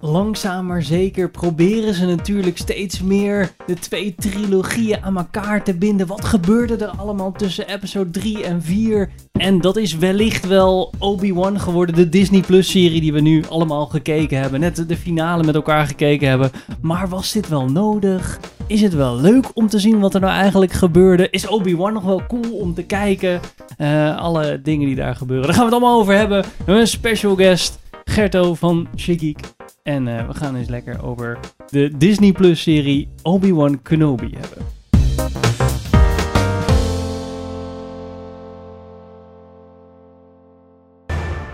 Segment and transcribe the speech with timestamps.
[0.00, 6.06] langzaam maar zeker proberen ze natuurlijk steeds meer de twee trilogieën aan elkaar te binden.
[6.06, 9.10] Wat gebeurde er allemaal tussen episode 3 en 4?
[9.32, 13.86] En dat is wellicht wel Obi-Wan geworden, de Disney Plus serie die we nu allemaal
[13.86, 14.60] gekeken hebben.
[14.60, 16.50] Net de finale met elkaar gekeken hebben.
[16.80, 18.40] Maar was dit wel nodig?
[18.66, 21.30] Is het wel leuk om te zien wat er nou eigenlijk gebeurde?
[21.30, 23.40] Is Obi-Wan nog wel cool om te kijken?
[23.76, 25.46] Eh, alle dingen die daar gebeuren.
[25.46, 26.42] Daar gaan we het allemaal over hebben.
[26.42, 27.78] We hebben een special guest,
[28.08, 29.38] Gerto van Shigik.
[29.82, 31.38] En eh, we gaan eens lekker over
[31.70, 34.66] de Disney Plus serie Obi-Wan Kenobi hebben.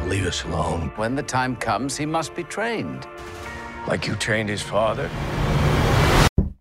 [0.08, 0.90] Leave us alone.
[0.96, 3.06] When the time comes, he must be trained.
[3.90, 5.10] Like you trained his father.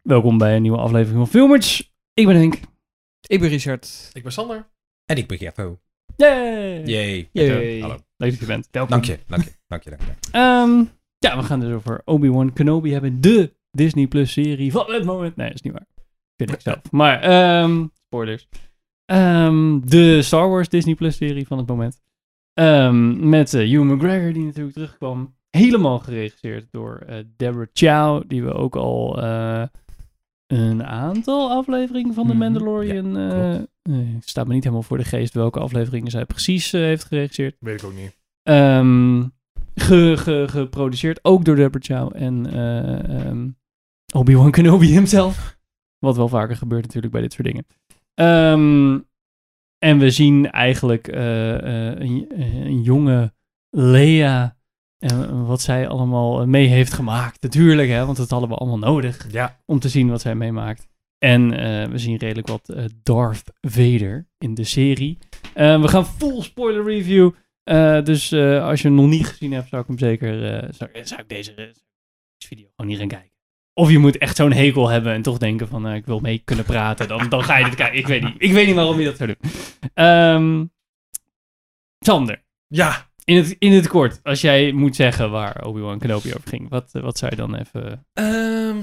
[0.01, 1.93] Welkom bij een nieuwe aflevering van Filmers.
[2.13, 2.59] Ik ben Henk.
[3.21, 4.09] Ik ben Richard.
[4.13, 4.67] Ik ben Sander.
[5.05, 5.79] En ik ben Gerto.
[6.15, 6.83] Yay!
[6.85, 7.29] Yay.
[7.31, 7.79] Yay.
[7.79, 7.97] Hallo.
[8.17, 8.67] Leuk dat je bent.
[8.71, 8.91] Welkom.
[8.91, 10.31] Dank je, dank je, dank je, dank je.
[10.31, 10.83] Ehm,
[11.17, 13.21] ja, we gaan dus over Obi-Wan Kenobi hebben.
[13.21, 15.35] De Disney Plus serie van het moment.
[15.35, 15.87] Nee, dat is niet waar.
[16.37, 16.91] Vind ik zelf.
[16.91, 18.47] Maar, ehm, spoilers.
[19.05, 22.01] Ehm, de Star Wars Disney Plus serie van het moment.
[22.53, 25.35] Ehm, met uh, Hugh McGregor die natuurlijk terugkwam.
[25.49, 28.23] Helemaal geregisseerd door eh, Deborah Chow.
[28.27, 29.63] Die we ook al eh,
[30.47, 33.13] een aantal afleveringen van The Mhm, Mandalorian...
[33.15, 33.67] ja, eh klopt.
[33.81, 37.55] eh, staat me niet helemaal voor de geest welke afleveringen zij precies eh, heeft geregisseerd.
[37.59, 38.17] Weet ik ook niet.
[38.43, 39.23] Ehm,
[39.75, 43.49] ge, ge- geproduceerd ook door Deborah Chow en eh, ehm,
[44.15, 45.57] Obi-Wan Kenobi himself.
[45.99, 47.65] Wat wel vaker gebeurt natuurlijk bij dit soort dingen.
[48.13, 48.99] Ehm,
[49.77, 51.53] en we zien eigenlijk eh,
[51.91, 52.25] eh, een,
[52.65, 53.33] een jonge
[53.69, 54.57] Leia
[55.03, 57.41] en wat zij allemaal mee heeft gemaakt.
[57.41, 59.59] Natuurlijk, hè, want dat hadden we allemaal nodig Ja.
[59.65, 60.87] om te zien wat zij meemaakt.
[61.17, 65.17] En eh, we zien redelijk wat eh, Darth Vader in de serie.
[65.53, 67.31] Eh, we gaan full spoiler review.
[67.63, 70.53] Eh, dus eh, als je hem nog niet gezien hebt, zou ik hem zeker.
[70.63, 71.65] eh, zou, zou ik deze eh,
[72.45, 73.31] video gewoon niet gaan kijken.
[73.73, 76.41] Of je moet echt zo'n hekel hebben en toch denken van eh, ik wil mee
[76.45, 77.07] kunnen praten.
[77.07, 77.97] Dan, dan ga je dit kijken.
[77.99, 78.35] Ik weet niet.
[78.37, 79.51] Ik weet niet waarom je dat zou doen.
[79.93, 80.65] Ehm
[81.99, 83.11] Sander, Ja.
[83.25, 86.89] In het, in het kort, als jij moet zeggen waar Obi-Wan Kenobi over ging, wat,
[86.93, 88.05] eh, wat zou je dan even.
[88.13, 88.77] Ehm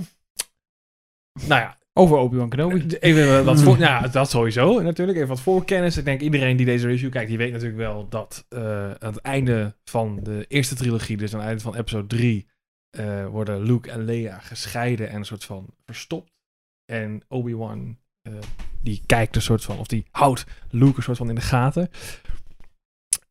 [1.46, 1.78] nou ja.
[1.92, 2.86] Over Obi-Wan Kenobi.
[2.86, 3.78] d- Even wat voor...
[3.78, 5.16] Nou, ja, dat sowieso natuurlijk.
[5.18, 5.96] Even wat voorkennis.
[5.96, 9.16] Ik denk iedereen die deze review kijkt, die weet natuurlijk wel dat eh, aan het
[9.20, 12.46] einde van de eerste trilogie, dus aan het einde van episode 3,
[12.90, 16.32] eh, worden Luke en Leia gescheiden en een soort van verstopt.
[16.92, 18.32] En Obi-Wan, eh,
[18.82, 21.88] die kijkt een soort van, of die houdt Luke een soort van in de gaten.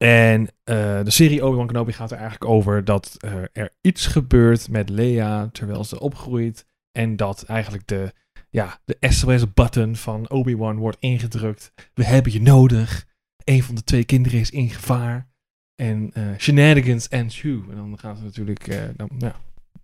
[0.04, 4.70] En eh, de serie Obi-Wan Kenobi gaat er eigenlijk over dat eh, er iets gebeurt
[4.70, 6.66] met Leia terwijl ze opgroeit.
[6.92, 8.14] En dat eigenlijk de,
[8.50, 11.72] ja, de SOS-button van Obi-Wan wordt ingedrukt.
[11.94, 13.08] We hebben je nodig.
[13.44, 15.28] Een van de twee kinderen is in gevaar.
[15.76, 17.64] En eh, shenanigans and you.
[17.70, 19.36] En dan gaan ze natuurlijk, dan, ja,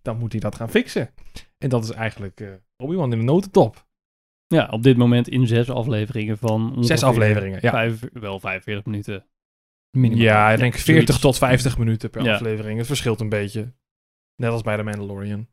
[0.01, 1.09] dan moet hij dat gaan fixen.
[1.57, 3.85] En dat is eigenlijk Obi-Wan in de notendop.
[4.47, 6.77] Ja, op dit moment in zes afleveringen van.
[6.79, 7.71] Zes afleveringen, ja.
[7.71, 9.25] Vijf, wel 45 minuten.
[10.01, 11.19] Ja, ik denk 40 zoiets.
[11.19, 12.33] tot 50 minuten per Ja.
[12.33, 12.78] aflevering.
[12.78, 13.73] Het verschilt een beetje.
[14.35, 15.47] Net als bij The Mandalorian.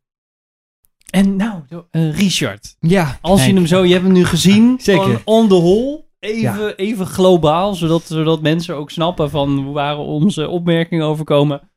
[1.11, 2.77] En nou, eh, Richard.
[2.81, 3.19] Ja.
[3.21, 4.77] Als je hem zo, je hebt hem nu gezien.
[4.81, 5.23] Zeker.
[5.25, 6.05] On the whole.
[6.19, 11.71] Even, even globaal, zodat, zodat mensen ook snappen van waar onze opmerkingen over komen.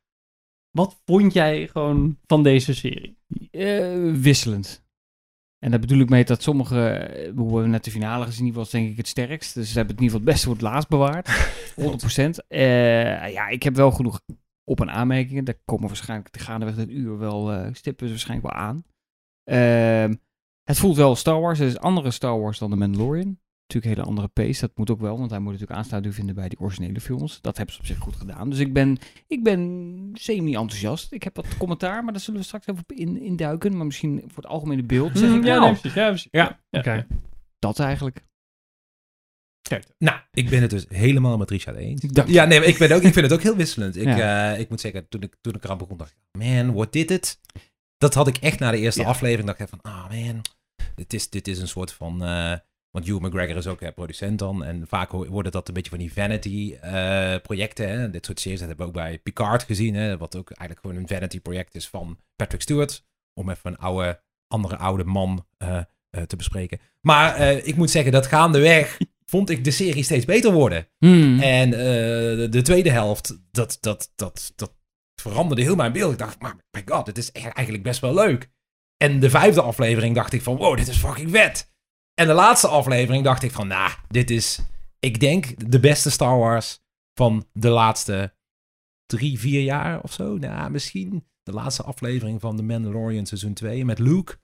[0.71, 3.17] Wat vond jij gewoon van deze serie?
[3.51, 4.84] Eh, wisselend.
[5.59, 8.53] En daar bedoel ik mee dat sommige, eh, hoe we net de finale gezien, die
[8.53, 9.53] was denk ik het sterkst.
[9.53, 11.27] Dus ze hebben het in ieder geval het beste voor het laatst bewaard.
[11.75, 12.43] 100%.
[12.47, 14.21] Eh, ja, ik heb wel genoeg
[14.63, 15.43] op- en aanmerkingen.
[15.43, 18.83] Daar komen waarschijnlijk de gaandeweg het uur wel, eh, stippen ze waarschijnlijk wel aan.
[19.43, 20.15] Ehm,
[20.63, 21.59] het voelt wel Star Wars.
[21.59, 23.39] Het is andere Star Wars dan de Mandalorian.
[23.67, 24.59] Natuurlijk een hele andere pace.
[24.61, 27.41] Dat moet ook wel, want hij moet natuurlijk aansluiting vinden bij die originele films.
[27.41, 28.49] Dat hebben ze op zich goed gedaan.
[28.49, 31.11] Dus ik ben, ik ben semi-enthousiast.
[31.11, 33.77] Ik heb wat commentaar, maar daar zullen we straks even op in, induiken.
[33.77, 35.93] Maar misschien voor het algemene beeld zeg ik ja, nou, nee, precies.
[35.93, 36.27] Ja, precies.
[36.31, 37.07] Ja, oké.
[37.59, 38.23] dat eigenlijk.
[39.97, 42.01] Nou, ik ben het dus helemaal met Richard eens.
[42.01, 42.33] Dank je.
[42.33, 43.95] Ja, nee, maar ik, ben ook, ik vind het ook heel wisselend.
[43.95, 44.53] Ik, Ja.
[44.53, 47.09] eh, ik moet zeggen, toen ik, toen ik eraan begon, dacht ik, man, wordt dit
[47.09, 47.39] het?
[47.97, 49.07] Dat had ik echt na de eerste Ja.
[49.07, 49.47] aflevering.
[49.47, 50.41] dacht ik van, ah man,
[50.95, 52.23] dit is, dit is een soort van...
[52.23, 52.53] eh,
[52.95, 54.63] want Hugh McGregor is ook eh, producent dan.
[54.63, 57.89] En vaak worden dat een beetje van die vanity-projecten.
[57.89, 59.95] hè Dit soort series dat hebben we ook bij Picard gezien.
[59.95, 60.17] Hè?
[60.17, 63.05] Wat ook eigenlijk gewoon een vanity-project is van Patrick Stewart.
[63.33, 66.79] Om even een oude, andere oude man eh, eh, te bespreken.
[67.01, 68.97] Maar eh, ik moet zeggen, dat gaandeweg
[69.33, 70.87] vond ik de serie steeds beter worden.
[70.97, 71.39] Hmm.
[71.39, 71.79] En eh,
[72.37, 74.73] de, de tweede helft, dat, dat, dat, dat
[75.21, 76.11] veranderde heel mijn beeld.
[76.11, 78.49] Ik dacht, maar my god, dit is e- eigenlijk best wel leuk.
[78.97, 81.73] En de vijfde aflevering dacht ik van, wow, dit is fucking vet.
[82.15, 84.59] En de laatste aflevering dacht ik van, nou, dit is,
[84.99, 86.79] ik denk, de beste Star Wars
[87.13, 88.33] van de laatste
[89.05, 90.37] drie, vier jaar of zo.
[90.37, 94.37] Nou, misschien de laatste aflevering van The Mandalorian seizoen 2 met Luke.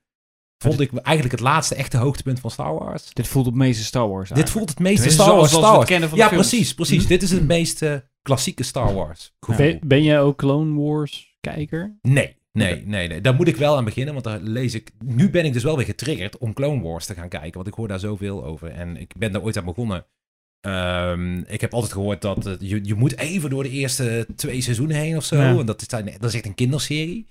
[0.64, 3.10] Vond ik eigenlijk het laatste echte hoogtepunt van Star Wars.
[3.14, 5.50] Dit voelt op meeste Star Wars Dit voelt het meeste Tenminste, Star Wars.
[5.50, 5.90] zoals we Star het Wars.
[5.90, 6.48] kennen van de Ja, films.
[6.50, 7.04] precies, precies.
[7.04, 7.10] Hm.
[7.10, 9.34] Dit is het meest eh, klassieke Star Wars.
[9.58, 11.98] Ben, ben jij ook Clone Wars kijker?
[12.02, 13.22] Nee, nee, nee, nee.
[13.22, 14.92] Daar moet ik wel aan beginnen, want daar lees ik...
[15.06, 17.74] Nu ben ik dus wel weer getriggerd om Clone Wars te gaan kijken, want ik
[17.74, 18.70] hoor daar zoveel over.
[18.72, 20.06] En ik ben daar ooit aan begonnen.
[20.62, 24.62] Ehm, ik heb altijd gehoord dat het- je, je moet even door de eerste twee
[24.62, 25.36] seizoenen heen of zo.
[25.36, 25.58] Ja.
[25.60, 27.28] En dat is, dat is echt een kinderserie.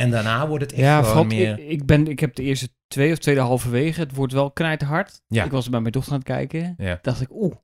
[0.00, 1.58] En daarna wordt het echt Ja, gewoon vooral, meer...
[1.58, 4.00] ik, ik, ben, ik heb de eerste twee of tweede halverwege.
[4.00, 5.22] Het wordt wel knijterhard.
[5.26, 5.44] Ja.
[5.44, 6.74] Ik was er bij mijn dochter aan het kijken.
[6.78, 6.98] Ja.
[7.02, 7.54] Dacht ik, oeh.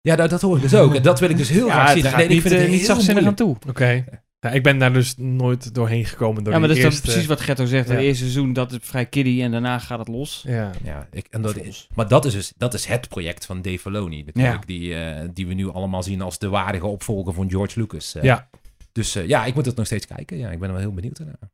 [0.00, 0.94] Ja, dat, dat hoor ik dus ook.
[0.94, 2.02] En dat wil ik dus heel Ja, graag zien.
[2.16, 3.56] Nee, ik vind het eh, niet zachtzinnig aan toe.
[3.68, 4.04] Oké.
[4.46, 7.26] Ja, ik ben daar dus nooit doorheen gekomen door Ja, maar dat is dan precies
[7.26, 7.88] wat Gerto zegt.
[7.88, 7.94] Ja.
[7.94, 10.44] Het eerste seizoen, dat is vrij kiddie en daarna gaat het los.
[10.48, 10.70] Ja.
[10.84, 13.78] Ja, ik, en dat is, maar dat is dus dat is het project van Dave
[13.78, 17.80] Filoni natuurlijk, die, eh, die we nu allemaal zien als de waardige opvolger van George
[17.80, 18.14] Lucas.
[18.14, 18.22] eh.
[18.22, 18.48] Ja.
[18.92, 20.38] Dus eh, ja, ik moet het nog steeds kijken.
[20.38, 21.50] Ja, ik ben er wel heel benieuwd naar.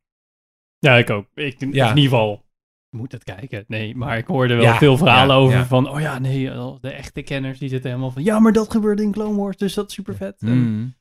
[0.79, 1.27] Ja, ik ook.
[1.33, 1.87] Ik, in Ja.
[1.89, 2.43] ieder geval
[2.89, 3.63] moet het kijken.
[3.67, 5.65] Nee, maar ik hoorde wel Ja, veel verhalen ja, over ja.
[5.65, 6.43] van, oh ja, nee,
[6.81, 9.73] de echte kenners die zitten helemaal van, ja, maar dat gebeurde in Clone Wars, dus
[9.73, 10.41] dat is super vet.
[10.41, 10.95] Mm.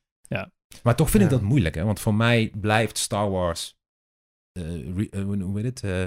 [0.82, 1.84] Maar toch vind ik dat moeilijk, hè?
[1.84, 3.78] Want voor mij blijft Star Wars
[4.52, 5.82] eh, re- eh, hoe hoe heet het?
[5.82, 6.04] eh,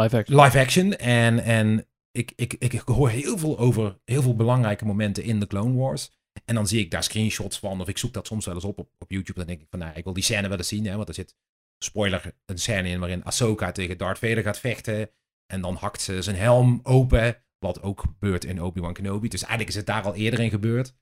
[0.00, 0.40] Live action.
[0.40, 0.96] live action.
[0.96, 5.46] En, en ik, ik, ik hoor heel veel over heel veel belangrijke momenten in de
[5.46, 6.10] Clone Wars.
[6.44, 8.78] En dan zie ik daar screenshots van, of ik zoek dat soms wel eens op
[8.78, 9.38] op, op YouTube.
[9.38, 11.14] Dan denk ik van, nou, ik wil die scène wel eens zien, hè, want er
[11.14, 11.36] zit,
[11.84, 15.10] spoiler, een scène in waarin Ahsoka tegen Darth Vader gaat vechten.
[15.52, 19.28] En dan hakt ze zijn helm open, wat ook gebeurt in Obi-Wan Kenobi.
[19.28, 20.94] Dus eigenlijk is het daar al eerder in gebeurd.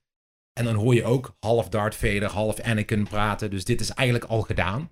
[0.57, 3.49] En dan hoor je ook half Darth Vader, half Anakin praten.
[3.49, 4.91] Dus dit is eigenlijk al gedaan.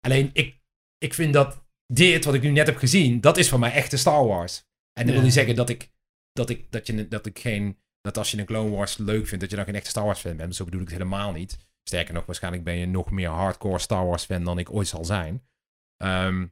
[0.00, 0.60] Alleen, ik,
[0.98, 3.96] ik vind dat dit, wat ik nu net heb gezien, dat is voor mij echte
[3.96, 4.58] Star Wars.
[4.58, 5.12] En dat Ja.
[5.12, 5.90] wil niet zeggen dat ik,
[6.32, 9.40] dat ik, dat je, dat ik geen, dat als je een Clone Wars leuk vindt,
[9.40, 10.54] dat je dan geen echte Star Wars fan bent.
[10.56, 11.58] Zo bedoel ik het helemaal niet.
[11.88, 15.04] Sterker nog, waarschijnlijk ben je nog meer hardcore Star Wars fan dan ik ooit zal
[15.04, 15.42] zijn.
[15.96, 16.46] Ehm,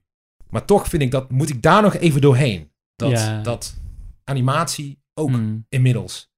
[0.48, 2.72] maar toch vind ik dat, moet ik daar nog even doorheen.
[2.96, 3.42] Dat, Ja.
[3.42, 3.76] dat
[4.24, 5.66] animatie ook Mm.
[5.68, 6.32] inmiddels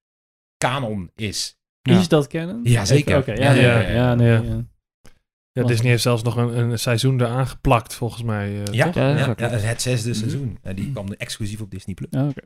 [0.57, 1.61] kanon is.
[1.83, 1.99] Ja.
[1.99, 2.61] Is dat kennen?
[2.63, 3.19] Ja, zeker.
[3.19, 4.15] Oké, ja, Ja, ja, ja, ja, ja.
[4.15, 4.65] nee,
[5.53, 5.63] Ja.
[5.65, 8.63] Disney heeft zelfs nog een, een seizoen eraan geplakt, volgens mij.
[8.65, 8.95] eh, Ja, toch?
[9.39, 10.19] Ja, het zesde Mhm.
[10.19, 10.59] seizoen.
[10.63, 12.09] En die kwam exclusief op Disney Plus.
[12.11, 12.41] Ja, oké.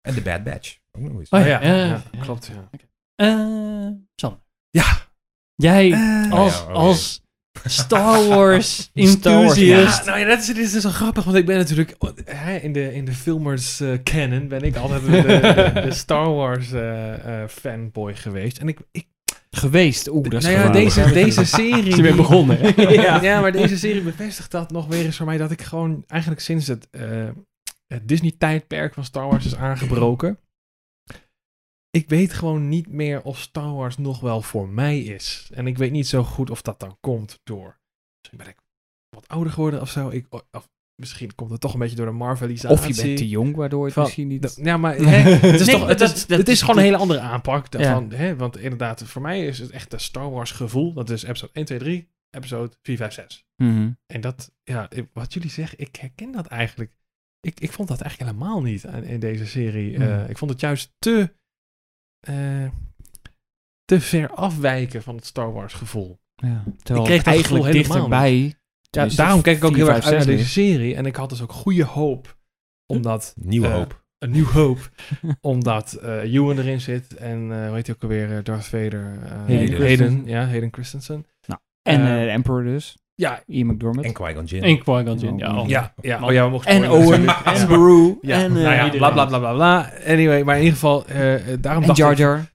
[0.00, 0.78] En The Bad Batch.
[0.92, 1.28] Ook nog eens.
[1.30, 2.20] Oh Oh ja, ja, ja, ja, ja.
[2.20, 2.70] klopt, ja.
[3.14, 3.88] Eh.
[4.70, 5.10] Ja.
[5.54, 7.22] Jij Eh, als, als
[7.64, 9.98] Star Wars enthusiast.
[9.98, 12.56] Ja, nou ja, dat is, dit is dus wel grappig, want ik ben natuurlijk hè,
[12.56, 16.72] in de, in de filmers eh, canon ben ik altijd de, de, de Star Wars
[16.72, 18.58] eh, eh, fanboy geweest.
[18.58, 19.10] En ik, ik
[19.50, 20.08] Geweest.
[20.08, 21.82] Oeh, dat is nou ja, deze, deze serie...
[21.82, 22.58] Bent die- begonnen.
[22.60, 22.82] hè?
[23.02, 23.22] ja.
[23.22, 26.40] ja, maar deze serie bevestigt dat nog weer eens voor mij dat ik gewoon eigenlijk
[26.40, 26.88] sinds het,
[27.86, 30.38] het Disney-tijdperk van Star Wars is aangebroken.
[31.96, 35.50] Ik weet gewoon niet meer of Star Wars nog wel voor mij is.
[35.54, 37.80] En ik weet niet zo goed of dat dan komt door.
[38.20, 38.56] Misschien ben ik
[39.08, 40.08] wat ouder geworden of zo.
[40.08, 40.68] Ik, of
[41.02, 42.76] misschien komt het toch een beetje door de Marvelisatie.
[42.78, 44.42] Of je bent te jong, waardoor het Van- misschien niet...
[44.42, 46.60] Dat- Ja, maar hè, het is, Nee, toch, het dat- is, dat het is is
[46.60, 47.66] gewoon een hele andere aanpak.
[47.78, 48.06] Ja.
[48.08, 50.92] Hè, want inderdaad, voor mij is het echt een Star Wars gevoel.
[50.92, 53.46] Dat is episode 1, 2, 3, episode 4, 5, 6.
[53.56, 53.90] Mhm.
[54.06, 56.92] En dat, ja, wat jullie zeggen, ik herken dat eigenlijk.
[57.40, 59.96] Ik, ik vond dat eigenlijk helemaal niet in deze serie.
[59.96, 61.34] Eh, ik vond het juist te,
[62.22, 62.68] eh,
[63.84, 66.20] te ver afwijken van het Star Wars gevoel.
[66.34, 66.62] Ja.
[66.82, 68.38] Terwijl kreeg het dat eigenlijk gevoel helemaal dichterbij...
[68.40, 68.54] Ja,
[68.90, 70.94] tenminste, daarom kijk ik ook heel erg uit naar deze serie.
[70.94, 72.36] En ik had dus ook goede hoop.
[72.86, 74.04] Omdat, Nieuwe Eh, hoop.
[74.18, 74.90] een nieuw hoop.
[75.40, 77.14] omdat eh Ewan erin zit.
[77.14, 78.36] En eh hoe heet hij ook alweer?
[78.36, 79.18] eh, Darth Vader.
[79.22, 80.26] eh, Hayden Hayden, Christensen.
[80.26, 81.26] ja, Hayden Christensen.
[81.82, 82.98] En Eh, eh, de Emperor dus.
[83.14, 84.06] Ja, Ian McDormand.
[84.06, 84.62] En Qui-Gon Jinn.
[84.62, 85.60] En Qui-Gon Jinn, ja.
[85.60, 85.68] oh.
[85.68, 85.94] ja.
[86.20, 87.26] Oh ja, we mochten en Owen.
[87.28, 88.18] En.
[88.20, 89.92] Ja, en, nou eh, ja, bla bla bla bla bla.
[90.06, 92.50] Anyway, maar in ieder geval, eh, eh, daarom En dacht, Jar ik, Jar.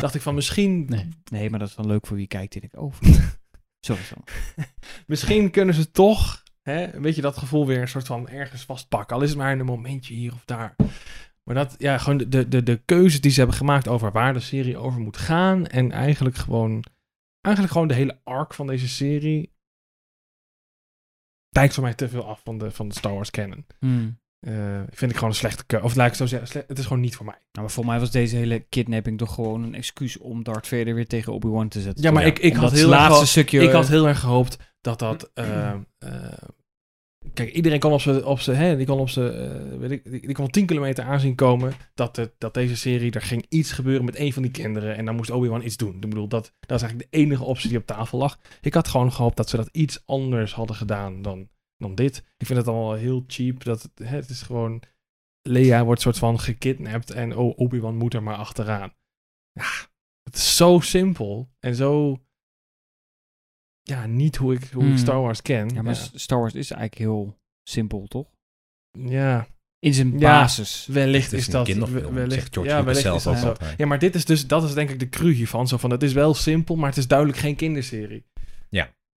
[0.00, 1.08] dacht ik van misschien, Nee.
[1.30, 2.54] Nee, maar dat is dan leuk voor wie kijkt.
[2.54, 2.92] En ik, oh,
[3.80, 4.24] sorry, sorry.
[5.06, 9.16] misschien kunnen ze toch, hè, weet je, dat gevoel weer een soort van ergens vastpakken.
[9.16, 10.76] Al is het maar in een momentje hier of daar.
[11.44, 14.40] Maar dat, ja, gewoon de, de, de keuzes die ze hebben gemaakt over waar de
[14.40, 15.66] serie over moet gaan.
[15.66, 16.84] En eigenlijk gewoon,
[17.42, 19.52] eigenlijk gewoon de hele arc van deze serie.
[21.48, 23.66] Wijkt voor mij te veel af van de, van de Star Wars canon.
[23.78, 24.20] Hmm.
[24.40, 25.84] Eh, vind ik gewoon een slechte keuze.
[25.84, 27.34] Of laat ik het zo zeggen, het is gewoon niet voor mij.
[27.34, 30.94] Nou, maar voor mij was deze hele kidnapping toch gewoon een excuus om Darth Vader
[30.94, 32.04] weer tegen Obi-Wan te zetten.
[32.04, 32.28] Ja, maar Ja.
[32.28, 33.60] ik, ik had heel erg stukje...
[33.60, 35.30] Ik had heel erg gehoopt dat dat.
[35.34, 36.32] eh, eh,
[37.34, 38.24] kijk, iedereen kon op zijn.
[38.24, 39.32] Op hè, die kon op zijn.
[39.32, 41.72] eh, weet ik, die, die kon 10 kilometer aanzien komen.
[41.94, 43.10] Dat, dat deze serie.
[43.10, 44.96] Er ging iets gebeuren met een van die kinderen.
[44.96, 45.94] En dan moest Obi-Wan iets doen.
[45.94, 48.38] Ik bedoel, dat, dat is eigenlijk de enige optie die op tafel lag.
[48.60, 52.24] Ik had gewoon gehoopt dat ze dat iets anders hadden gedaan dan, dan dit.
[52.36, 53.64] Ik vind het allemaal heel cheap.
[53.64, 54.82] Dat het, hè, het is gewoon.
[55.48, 57.10] Leia wordt soort van gekidnapt.
[57.10, 58.92] En oh, Obi-Wan moet er maar achteraan.
[59.52, 59.70] Ja,
[60.22, 61.50] het is zo simpel.
[61.60, 62.20] En zo
[63.82, 64.98] ja, niet hoe ik, hoe ik Hmm.
[64.98, 65.68] Star Wars ken.
[65.74, 68.26] Ja, maar Star Wars is eigenlijk heel simpel, toch?
[68.98, 69.46] ja,
[69.78, 70.18] In zijn Ja.
[70.18, 70.86] basis.
[70.90, 71.66] wellicht is dat...
[71.66, 73.74] kinderfilm, wellicht, zegt George ja, Lucas wellicht zelf is dat zo.
[73.76, 75.68] Ja, maar dit is dus, dat is denk ik de cru hiervan.
[75.68, 78.24] Zo van, het is wel simpel, maar het is duidelijk geen kinderserie.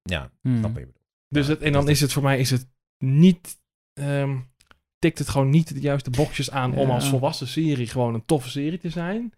[0.10, 1.00] Ja, snap wat je bedoelt.
[1.30, 2.68] Dus Ja, het, en dan is het voor mij is het
[3.04, 3.58] niet...
[3.94, 4.38] ehm,
[5.00, 6.94] tikt het gewoon niet de juiste boxjes aan om Ja.
[6.94, 9.34] als volwassen serie gewoon een toffe serie te zijn.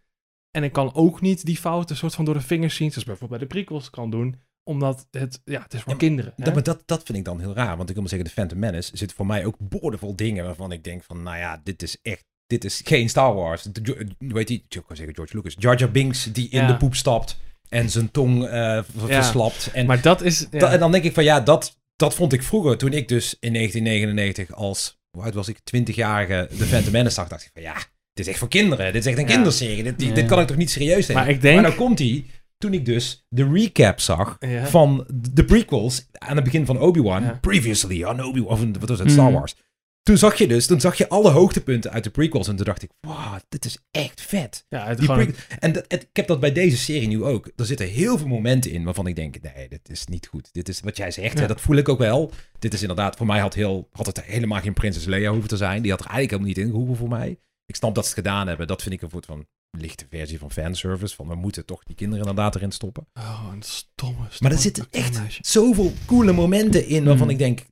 [0.52, 3.40] En ik kan ook niet die fouten soort van door de vingers zien, zoals bijvoorbeeld
[3.40, 4.36] bij de prequels kan doen.
[4.68, 6.34] Omdat het, ja, het is voor Ja, kinderen.
[6.36, 7.78] Dat, maar dat, dat vind ik dan heel raar.
[7.78, 10.72] Want ik wil maar zeggen, de Phantom Menace zit voor mij ook boordevol dingen waarvan
[10.72, 13.64] ik denk van, nou ja, dit is echt, dit is geen Star Wars.
[13.64, 16.68] De, weet je, ik kan zeggen George Lucas, Jar Jar Binks die in Ja.
[16.68, 17.38] de poep stapt
[17.70, 18.84] en zijn tong eh, Ja.
[18.94, 19.70] verslapt.
[19.74, 20.50] En, maar dat is...
[20.50, 23.54] en dan denk ik van, ja, dat, dat vond ik vroeger toen ik dus in
[23.54, 27.74] 1999 als, hoe oud was ik, 20-jarige de Phantom Menace zag, dacht ik van, ja,
[28.14, 28.86] dit is echt voor kinderen.
[28.94, 29.84] Dit is echt een kinderserie.
[29.84, 31.24] Dit, dit kan ik toch niet serieus nemen.
[31.24, 31.54] maar ik denk...
[31.62, 32.26] Maar nou komt hij,
[32.58, 34.66] toen ik dus de recap zag Ja.
[34.68, 37.38] van de prequels aan het begin van Obi-Wan, Ja.
[37.42, 39.14] previously on Obi-Wan, of wat was het, Mm.
[39.14, 39.56] Star Wars.
[40.04, 42.84] Toen zag je dus, toen zag je alle hoogtepunten uit de prequels en toen dacht
[42.84, 44.66] ik, wow, dit is echt vet.
[44.70, 47.52] ja, Die gewoon, en dat, het- ik heb dat bij deze serie nu ook.
[47.56, 50.50] Er zitten heel veel momenten in waarvan ik denk, nee, dit is niet goed.
[50.54, 51.42] Dit is wat jij zegt, Ja.
[51.42, 52.32] hè, dat voel ik ook wel.
[52.60, 55.58] Dit is inderdaad, voor mij had, heel, had het helemaal geen Prinses Leia hoeven te
[55.58, 55.82] zijn.
[55.82, 57.40] Die had er eigenlijk helemaal niet in gehoeven voor mij.
[57.66, 58.68] Ik snap dat ze het gedaan hebben.
[58.68, 61.16] Dat vind ik een soort van lichte versie van fanservice.
[61.16, 63.08] Van we moeten toch die kinderen inderdaad erin stoppen.
[63.14, 67.32] Oh, een stomme, stomme Maar er zitten echt zoveel coole momenten in waarvan Mm.
[67.34, 67.66] ik denk,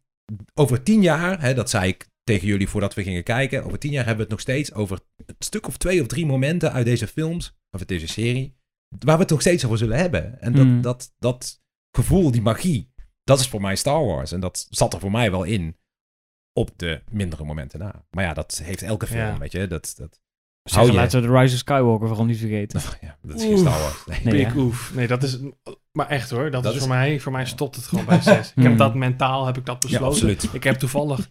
[0.54, 3.92] over tien jaar, hè, dat zei ik tegen jullie voordat we gingen kijken, over tien
[3.92, 6.86] jaar hebben we het nog steeds over een stuk of twee of drie momenten uit
[6.86, 8.56] deze films, of uit deze serie,
[9.00, 10.42] waar we het nog steeds over zullen hebben.
[10.42, 10.82] En dat, Mm.
[10.82, 11.62] dat, dat
[11.92, 14.32] gevoel, die magie, dat is voor mij Star Wars.
[14.32, 15.78] En dat zat er voor mij wel in
[16.54, 18.06] op de mindere momenten na.
[18.10, 19.38] Maar ja, dat heeft elke film, Ja.
[19.38, 19.68] weet je.
[19.68, 20.20] Dat, dat,
[20.70, 22.82] Zeggen, Hou je- laten we de Rise of Skywalker vooral niet vergeten.
[23.02, 23.60] ja, dat is geen Oeh.
[23.62, 24.06] Star Wars.
[24.06, 24.20] Nee.
[24.24, 24.92] Nee, Big oef.
[24.96, 25.40] Nee, dat is...
[25.92, 27.20] Maar echt hoor, dat, Dat is is- voor mij...
[27.20, 28.48] Voor mij stopt het gewoon bij zes.
[28.50, 28.78] Ik heb Hmm.
[28.78, 30.08] dat mentaal, heb ik dat Ja, besloten.
[30.08, 30.50] absoluut.
[30.54, 31.30] Ik heb toevallig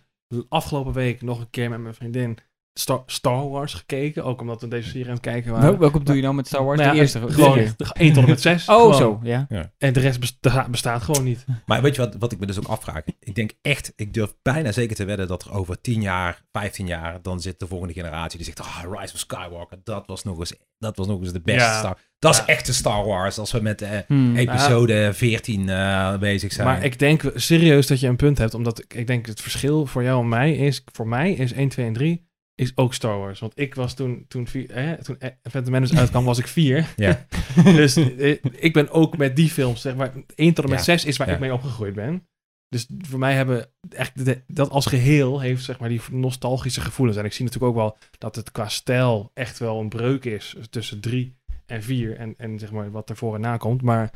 [0.49, 2.39] afgelopen week nog een keer met mijn vriendin
[2.79, 4.25] Star, Star Wars gekeken.
[4.25, 5.69] Ook omdat we deze serie aan het kijken waren.
[5.71, 6.77] Wel, welke bedoel je nou met Star Wars?
[6.79, 7.19] Nou ja, de eerste?
[7.33, 8.69] Gewoon de- de 1 tot en met 6.
[8.75, 9.47] Oh, zo, ja.
[9.79, 11.45] En de rest besta- bestaat gewoon niet.
[11.67, 13.03] Maar weet je wat, wat ik me dus ook afvraag?
[13.21, 16.87] Ik denk echt, ik durf bijna zeker te wedden dat er over 10 jaar, 15
[16.87, 20.39] jaar, dan zit de volgende generatie die zegt, ah, Rise of Skywalker, dat was nog
[20.39, 21.79] eens, dat was nog eens de beste Ja.
[21.79, 22.41] Star Dat Ja.
[22.43, 24.37] is echte Star Wars, als we met eh, Hmm.
[24.37, 26.67] episode 14 eh, bezig zijn.
[26.67, 28.55] Maar ik denk serieus dat je een punt hebt.
[28.55, 30.83] Omdat ik, ik denk het verschil voor jou en mij is...
[30.93, 33.41] Voor mij is 1, 2 en 3 is ook Star Wars.
[33.41, 34.25] Want ik was toen...
[34.29, 36.93] Toen, vier, eh, toen eh, Phantom Menace uitkwam, was ik 4.
[36.97, 37.27] Ja.
[37.65, 40.13] dus eh, ik ben ook met die films, zeg maar...
[40.35, 40.85] 1 tot en met Ja.
[40.85, 41.35] 6 is waar Ja.
[41.35, 42.27] ik mee opgegroeid ben.
[42.69, 47.19] Dus voor mij hebben echt de- dat als geheel heeft zeg maar die nostalgische gevoelens.
[47.19, 50.57] En ik zie natuurlijk ook wel dat het qua stijl echt wel een breuk is
[50.71, 53.83] tussen 3 en 4 en, en zeg maar wat ervoor en na komt.
[53.83, 54.13] Maar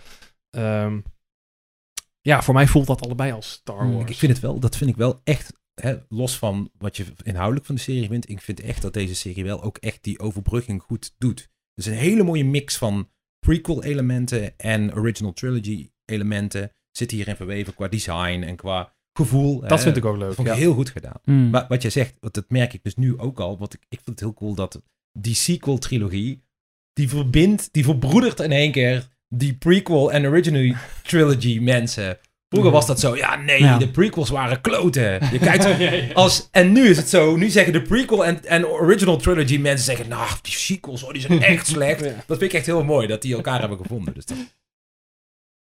[0.50, 0.98] ehm,
[2.20, 4.10] ja, voor mij voelt dat allebei als Star Hmm, Wars.
[4.10, 7.66] Ik vind het wel, dat vind ik wel echt, hè, los van wat je inhoudelijk
[7.66, 10.82] van de serie vindt, ik vind echt dat deze serie wel ook echt die overbrugging
[10.82, 11.48] goed doet.
[11.74, 13.08] Dus een hele mooie mix van
[13.46, 19.60] prequel elementen en original trilogy elementen zit hierin verweven qua design en qua gevoel.
[19.60, 20.34] dat vind ik ook leuk.
[20.34, 20.52] Vond Ja.
[20.52, 21.20] ik heel goed gedaan.
[21.24, 21.50] Hmm.
[21.50, 23.58] Maar wat jij zegt, want dat merk ik dus nu ook al.
[23.58, 24.82] Wat ik, ik vind het heel cool dat
[25.12, 26.42] die sequel-trilogie,
[26.92, 32.18] die verbindt, die verbroedert in één keer die prequel en original trilogy mensen.
[32.48, 33.78] Vroeger was dat zo, ja nee, Ja.
[33.78, 35.02] de prequels waren kloten.
[35.32, 39.16] Je kijkt als, en nu is het zo, nu zeggen de prequel en, en original
[39.16, 42.00] trilogy mensen zeggen, nou, die sequels, oh, die zijn echt slecht.
[42.04, 42.12] Ja.
[42.26, 44.14] Dat vind ik echt heel mooi, dat die elkaar hebben gevonden.
[44.14, 44.36] Dus dat,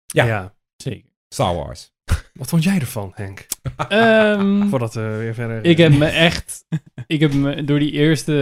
[0.06, 0.24] Ja.
[0.24, 0.54] Ja.
[0.76, 1.08] Zeker.
[1.28, 1.92] Star Wars.
[2.34, 3.46] Wat vond jij ervan, Henk?
[3.88, 5.64] Ehm, Voordat we weer verder...
[5.64, 6.64] ik heb me echt...
[7.06, 8.34] Ik heb me door die eerste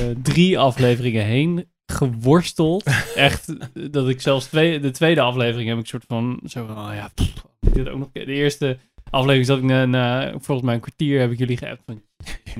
[0.00, 2.84] eh, drie afleveringen heen geworsteld.
[3.14, 3.56] Echt,
[3.92, 6.40] dat ik zelfs twee, de tweede aflevering heb ik soort van...
[6.44, 8.08] Zo van, oh ja, pff, dit ook nog...
[8.12, 8.78] De eerste
[9.10, 12.02] aflevering zat ik na, na volgens mij een kwartier heb ik jullie geappt van...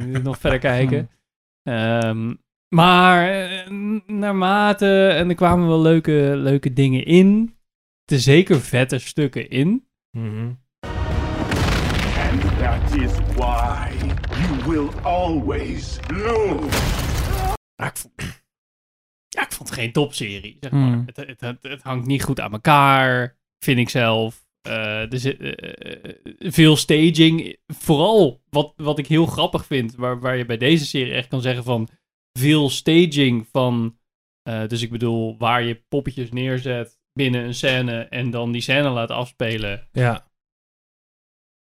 [0.06, 1.09] Moet nog verder kijken?
[1.62, 2.35] Ehm,
[2.68, 3.71] maar eh,
[4.06, 5.09] naarmate...
[5.09, 7.54] En er kwamen wel leuke, leuke dingen in.
[8.04, 9.87] Er zeker vette stukken in.
[10.11, 10.50] Mhm.
[12.30, 13.90] And that is why
[14.30, 16.85] you will always lose.
[19.37, 20.93] Ja, ik vond, het geen topserie, zeg maar.
[20.93, 21.02] Hmm.
[21.07, 24.45] Het, het, het, het hangt niet goed aan elkaar, vind ik zelf.
[24.62, 27.57] Eh, er zit eh, veel staging.
[27.66, 31.40] Vooral wat, wat ik heel grappig vind, waar, waar je bij deze serie echt kan
[31.40, 31.88] zeggen van...
[32.38, 33.99] Veel staging van...
[34.43, 38.88] eh, dus ik bedoel, waar je poppetjes neerzet binnen een scène en dan die scène
[38.88, 40.25] laat afspelen Ja.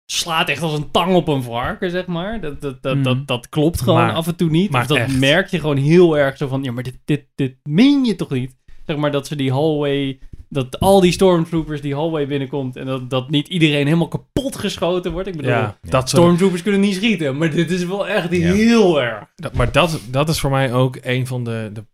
[0.07, 2.41] Slaat echt als een tang op een varken, zeg maar.
[2.41, 3.03] Dat, dat, dat, Mm.
[3.03, 4.71] dat, dat klopt gewoon Maar- af en toe niet.
[4.71, 5.19] maar of dat echt.
[5.19, 6.63] merk je gewoon heel erg zo van...
[6.63, 8.55] Ja, maar dit, dit, dit meen je toch niet?
[8.87, 13.11] Zeg maar dat ze die hallway dat al die stormtroopers die hallway binnenkomt en dat,
[13.11, 15.29] dat niet iedereen helemaal kapot geschoten wordt.
[15.29, 18.53] Ik bedoel, Ja, dat stormtroopers kunnen niet schieten, maar dit is wel echt Ja.
[18.53, 19.25] heel erg.
[19.37, 21.85] Dat, maar dat, dat is voor mij ook een van de, de,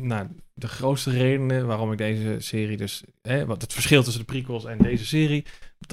[0.00, 3.02] nou, de grootste redenen waarom ik deze serie dus...
[3.22, 5.44] Hè, wat het verschil tussen de prequels en deze serie...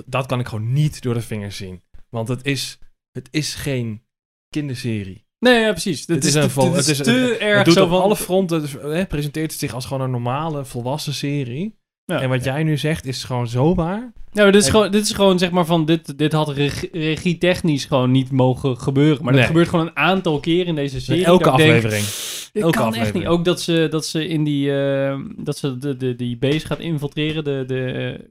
[0.05, 1.81] dat kan ik gewoon niet door de vingers zien.
[2.09, 2.79] Want het is,
[3.11, 4.01] het is geen
[4.49, 5.25] kinderserie.
[5.39, 5.99] Nee, ja, precies.
[5.99, 8.01] Het Het is, een vol- het is te erg het doet zo op van...
[8.01, 11.77] alle fronten, dus, hè, presenteert het zich als gewoon een normale, volwassen serie.
[12.05, 12.21] Ja.
[12.21, 14.13] En wat jij nu zegt is gewoon zo waar.
[14.31, 16.49] Ja, maar dit is, En- gewoon, dit is gewoon zeg maar van, dit, dit had
[16.49, 19.23] regie, regie-technisch gewoon niet mogen gebeuren.
[19.23, 19.41] Maar Nee.
[19.41, 21.25] dat gebeurt gewoon een aantal keer in deze serie.
[21.25, 22.05] Elke dat ik denk, aflevering.
[22.53, 23.23] Dit Elke kan echt aflevering.
[23.23, 23.33] niet.
[23.37, 26.79] Ook dat ze, dat ze in die, eh, dat ze de, de, die base gaat
[26.79, 28.25] infiltreren, de, de eh,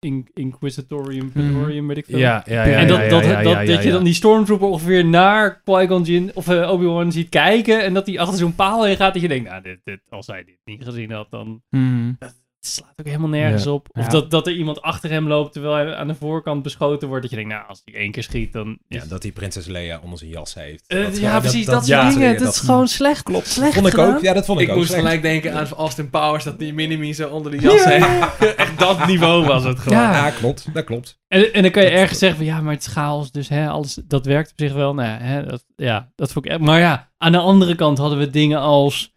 [0.00, 2.18] in, Inquisitorium, Praetorium, weet ik veel.
[2.18, 2.78] Ja, ja, ja.
[2.78, 6.02] en dat, ja, dat, ja, dat, ja, dat je dan die stormtrooper ongeveer naar Qui-Gon
[6.02, 9.22] Jinn of eh, Obi-Wan ziet kijken en dat hij achter zo'n paal heen gaat dat
[9.22, 12.18] je denkt, nou, dit, dit, als hij dit niet gezien had, dan Hmm.
[12.60, 13.70] Het slaat ook helemaal nergens Ja.
[13.70, 13.88] op.
[13.92, 14.08] Of Ja.
[14.10, 17.22] dat, dat er iemand achter hem loopt terwijl hij aan de voorkant beschoten wordt.
[17.22, 18.78] Dat je denkt, nou, als hij één keer schiet, dan...
[18.88, 20.84] Ja, dat die prinses Leia onder zijn jas heeft.
[20.86, 22.32] Eh, Dat- ja, precies, dat, ja, soort dingen.
[22.34, 23.22] dat- Dat, is gewoon slecht.
[23.22, 24.14] Klopt, slecht vond ik gedaan.
[24.14, 24.22] ook.
[24.22, 24.76] Ja, dat vond ik, Ik ook.
[24.78, 25.04] moest slecht.
[25.04, 28.06] gelijk denken aan Austin Powers, dat die mini zo onder die jas heeft.
[28.56, 29.98] Echt dat niveau was het gewoon.
[29.98, 30.12] Ja.
[30.26, 30.74] Ja, klopt.
[30.74, 31.18] Dat klopt.
[31.28, 33.68] En, en dan kan je ergens zeggen van, ja, maar het is chaos, dus hè,
[33.68, 34.94] alles, dat werkt op zich wel.
[34.94, 36.58] Nou, ja, hè, dat, ja, dat vond ik.
[36.58, 39.14] Maar ja, aan de andere kant hadden we dingen als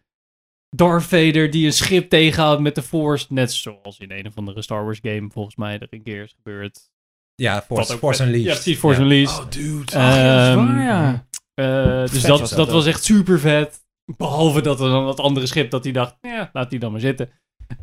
[0.76, 3.26] Darth Vader die een schip tegenhoudt met de Force.
[3.30, 6.34] Net zoals in een of andere Star Wars game volgens mij er een keer is
[6.36, 6.92] gebeurd.
[7.36, 8.48] Ja, Force, Force Unleashed.
[8.48, 9.06] Ja, precies, Force Ja.
[9.06, 9.40] Unleashed.
[9.40, 9.92] Oh, dude.
[9.92, 11.26] Ehm, ja.
[11.54, 13.82] Eh, dus Vet dat, was dat, dat was echt super vet.
[14.18, 17.02] Behalve dat er dan dat andere schip dat hij dacht, ja, laat die dan maar
[17.02, 17.30] zitten.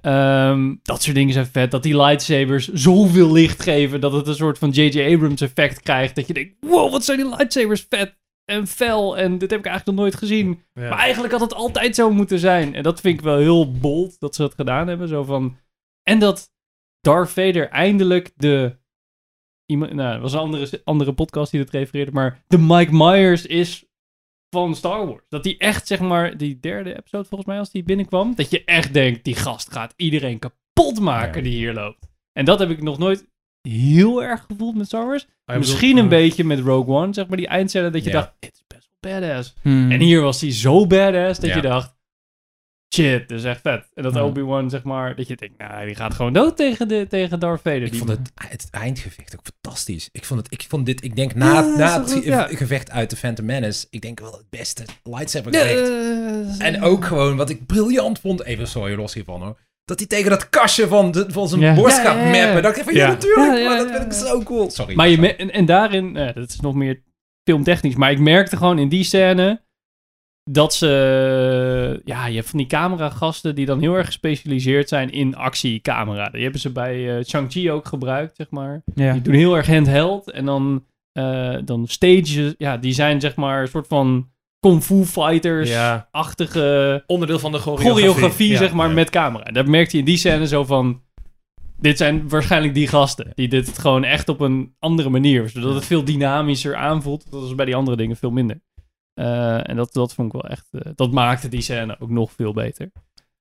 [0.02, 1.70] Ehm, dat soort dingen zijn vet.
[1.70, 5.14] Dat die lightsabers zoveel licht geven dat het een soort van J.J.
[5.14, 6.16] Abrams effect krijgt.
[6.16, 8.18] Dat je denkt, wow, wat zijn die lightsabers vet
[8.50, 9.18] en fel.
[9.18, 10.62] En dit heb ik eigenlijk nog nooit gezien.
[10.74, 10.88] Ja.
[10.88, 12.74] Maar eigenlijk had het altijd zo moeten zijn.
[12.74, 15.08] En dat vind ik wel heel bold dat ze dat gedaan hebben.
[15.08, 15.56] Zo van...
[16.02, 16.52] En dat
[17.00, 18.78] Darth Vader eindelijk de...
[19.66, 22.12] Iemand, nou, dat was een andere, andere podcast die dat refereerde.
[22.12, 23.84] Maar de Mike Myers is
[24.54, 25.24] van Star Wars.
[25.28, 28.34] Dat die echt, zeg maar, die derde episode volgens mij, als die binnenkwam.
[28.34, 31.48] Dat je echt denkt, die gast gaat iedereen kapot maken Ja.
[31.48, 32.08] die hier loopt.
[32.32, 33.29] En dat heb ik nog nooit
[33.62, 35.26] heel erg gevoeld met Star Wars.
[35.56, 38.32] Misschien bedoelt, een eh, beetje met Rogue One, zeg maar, die eindscène dat je dacht,
[38.38, 39.54] dit is best wel badass.
[39.62, 39.90] Hmm.
[39.90, 41.94] En hier was hij zo badass dat je dacht,
[42.94, 43.90] shit, dat is echt vet.
[43.94, 44.16] En dat.
[44.16, 47.60] Obi-Wan, zeg maar, dat je denkt, nou, die gaat gewoon dood tegen, de, tegen Darth
[47.60, 47.82] Vader.
[47.82, 50.08] Ik Die- vond het, het eindgevecht ook fantastisch.
[50.12, 52.46] Ik vond, het, ik vond dit, ik denk na, Ja, na het goed, ja.
[52.46, 56.58] gevecht uit de Phantom Menace, ik denk wel het beste lightsaber gevecht.
[56.60, 59.58] En ook gewoon wat ik briljant vond, even sorry los hiervan hoor,
[59.90, 61.74] dat hij tegen dat kastje van, de, van zijn Ja.
[61.74, 62.44] borst Ja, gaat ja, ja.
[62.44, 62.62] mappen.
[62.62, 63.08] Dat ik van, ja, Ja.
[63.08, 64.26] natuurlijk, Ja, ja, maar dat vind ik ja.
[64.26, 64.70] zo cool.
[64.70, 64.94] Sorry.
[64.94, 67.02] Maar je en, en daarin, nou, dat is nog meer
[67.48, 69.60] filmtechnisch, maar ik merkte gewoon in die scène
[70.50, 75.36] dat ze, ja, je hebt van die cameragasten die dan heel erg gespecialiseerd zijn in
[75.36, 76.28] actiecamera.
[76.30, 78.82] Die hebben ze bij eh Shang-Chi ook gebruikt, zeg maar.
[78.94, 79.12] ja.
[79.12, 83.60] Die doen heel erg handheld en dan, eh dan stages, ja, die zijn zeg maar
[83.60, 87.92] een soort van kung fu fighters-achtige Onderdeel van de choreografie.
[88.08, 88.58] choreografie, Ja.
[88.58, 88.94] zeg maar, ja.
[88.94, 89.44] met camera.
[89.44, 91.02] En Dat merkte je in die scène zo van...
[91.78, 93.32] Dit zijn waarschijnlijk die gasten.
[93.34, 95.48] Die dit gewoon echt op een andere manier.
[95.48, 97.30] Zodat het veel dynamischer aanvoelt.
[97.30, 98.60] Dat was bij die andere dingen veel minder.
[99.14, 100.66] Eh, en dat, dat vond ik wel echt...
[100.70, 102.92] eh, dat maakte die scène ook nog veel beter.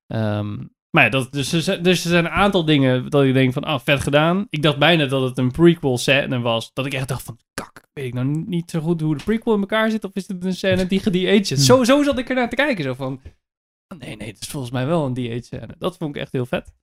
[0.08, 0.58] Ehm,
[0.92, 3.54] maar ja, dat, dus, er zijn- dus er zijn een aantal dingen dat ik denk
[3.54, 3.64] van...
[3.64, 4.48] Ah, vet gedaan.
[4.50, 6.74] Ik dacht bijna dat het een prequel scène was.
[6.74, 7.38] Dat ik echt dacht van...
[7.54, 10.04] Kak, weet ik nou niet zo goed hoe de prequel in elkaar zit?
[10.04, 11.60] Of is dit een scène die gedeaged zit?
[11.60, 12.84] Zo, zo zat ik ernaar te kijken.
[12.84, 13.22] Zo van...
[13.88, 15.76] "Ah, Nee, nee, het is volgens mij wel een de scène.
[15.78, 16.74] Dat vond ik echt heel vet.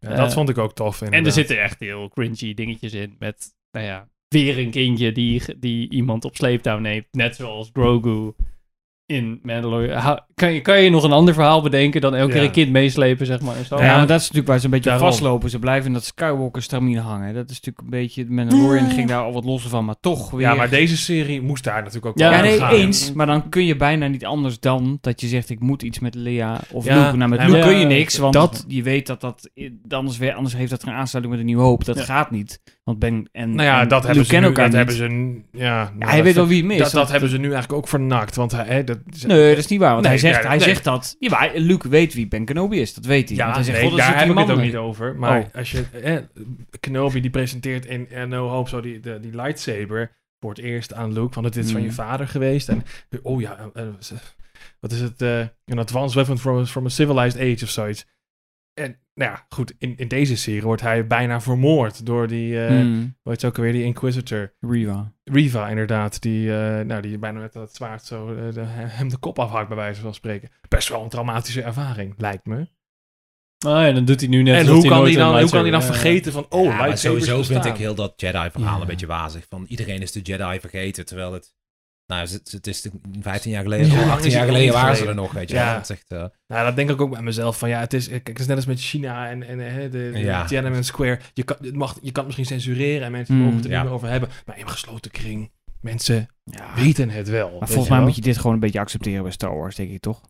[0.00, 1.00] Ja, dat Eh, vond ik ook tof.
[1.00, 1.34] En er inderdaad.
[1.38, 3.16] zitten echt heel cringy dingetjes in.
[3.18, 7.06] Met, nou ja, weer een kindje die, die iemand op sleeptouw neemt.
[7.10, 8.32] Net zoals Grogu
[9.06, 10.20] in Mandalorian.
[10.34, 12.34] Kan je, kan je nog een ander verhaal bedenken dan elke Ja.
[12.38, 13.54] keer een kind meeslepen, zeg maar?
[13.70, 15.08] Ja, maar dat is natuurlijk waar ze een beetje Daarom.
[15.08, 15.50] vastlopen.
[15.50, 17.34] Ze blijven in dat Skywalker-stramine hangen.
[17.34, 18.26] Dat is natuurlijk een beetje...
[18.28, 20.40] Mandalorian ging daar al wat losser van, maar toch weer...
[20.40, 22.72] Ja, maar deze serie moest daar natuurlijk ook Ja, wel nee, gaan.
[22.72, 23.12] eens.
[23.12, 26.14] Maar dan kun je bijna niet anders dan dat je zegt: ik moet iets met
[26.14, 27.16] Lea of Ja, Luke.
[27.16, 29.50] Nou, met Luke kun je niks, want dat- je weet dat dat
[29.88, 31.84] anders, weer, anders heeft dat geen aansluiting met een nieuwe hoop.
[31.84, 32.04] Dat Ja.
[32.04, 32.60] gaat niet.
[32.84, 34.56] Want Ben en Nou ja, en dat Luke hebben ze kennen nu.
[34.56, 35.58] elkaar Dat hebben ze.
[35.58, 36.78] Ja, nou, Ja, hij dat- weet wel wie hem is.
[36.78, 38.36] Dat, dat hebben ze nu eigenlijk ook vernakt.
[38.36, 39.90] Want hij, hè, dat, Nee, dat is niet waar.
[39.92, 40.66] Want Nee, hij, zegt, hij nee.
[40.66, 41.16] zegt dat.
[41.18, 42.94] Ja, maar Luke weet wie Ben Kenobi is.
[42.94, 43.36] Dat weet hij.
[43.38, 45.16] Ja, hij zegt, nee, "God, dat daar heb ik het ook man." niet over.
[45.16, 45.46] Maar Oh.
[45.54, 45.84] als je...
[46.02, 46.16] Eh,
[46.80, 50.10] Kenobi die presenteert in eh, No Hope zo die, de, die lightsaber
[50.40, 51.32] voor het eerst aan Luke.
[51.32, 51.92] Van dit is van je Mm.
[51.92, 52.68] vader geweest.
[52.68, 52.82] En
[53.22, 53.88] oh ja, eh, eh,
[54.80, 55.20] wat is het?
[55.20, 58.06] een advanced weapon from, from a civilized age of zoiets.
[58.74, 62.68] En nou ja, goed, in, in deze serie wordt hij bijna vermoord door die, eh
[62.68, 64.54] Hmm, hoe heet ze ook alweer, die Inquisitor.
[64.60, 65.12] Riva.
[65.24, 69.16] Riva inderdaad, die, eh, nou, die bijna met dat zwaard zo eh, de, hem de
[69.16, 70.48] kop afhakt bij wijze van spreken.
[70.68, 72.68] Best wel een traumatische ervaring, lijkt me.
[73.58, 75.70] Nou ja, dan doet hij nu net en hoe kan, hij dan, hoe kan hij
[75.70, 78.80] dan vergeten van, oh, ja, maar sowieso vind ik heel dat Jedi-verhaal Ja.
[78.80, 79.46] een beetje wazig.
[79.48, 81.54] Van iedereen is de Jedi vergeten, terwijl het...
[82.06, 82.90] Nou, het, het is de-
[83.20, 85.50] 15 jaar geleden, Ja, of lang 18 is jaar geleden waren ze er nog, weet
[85.50, 85.74] je Ja.
[85.76, 87.58] Dat echt, eh, Nou, dat denk ik ook bij mezelf.
[87.58, 90.10] Van ja, het is, kijk, het is net als met China en, en eh, de,
[90.12, 90.44] de Ja.
[90.44, 91.18] Tiananmen Square.
[91.34, 93.70] Je kan, het mag, je kan het misschien censureren en mensen Mm, mogen het er
[93.70, 93.76] ja.
[93.76, 94.28] niet meer over hebben.
[94.46, 96.74] Maar in een gesloten kring, mensen Ja.
[96.74, 97.50] weten het wel.
[97.58, 98.06] Maar volgens mij wel.
[98.06, 100.20] moet je dit gewoon een beetje accepteren bij Star Wars, denk ik toch?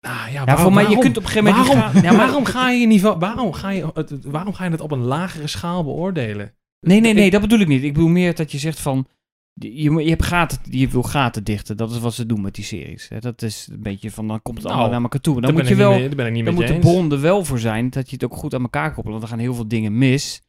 [0.00, 1.68] Nou, Ja, voor mij, je kunt op een gegeven moment...
[1.74, 4.90] waarom, gaan- waarom ga je niveau, waarom ga je, het, waarom ga je het op
[4.90, 6.54] een lagere schaal beoordelen?
[6.80, 7.82] Nee, nee, nee, Ik- dat bedoel ik niet.
[7.82, 9.06] Ik bedoel meer dat je zegt van...
[9.58, 11.76] Je, je, hebt gaten, je wil gaten dichten.
[11.76, 13.08] Dat is wat ze doen met die series.
[13.08, 13.18] Hè.
[13.18, 15.34] Dat is een beetje van, dan komt het allemaal Nou, naar elkaar toe.
[15.34, 15.90] Dan Daar moet je wel...
[15.90, 18.14] mee- daar ben ik niet Dan moet de bron er wel voor zijn dat je
[18.14, 19.08] het ook goed aan elkaar koppelt.
[19.08, 20.42] Want er gaan heel veel dingen mis.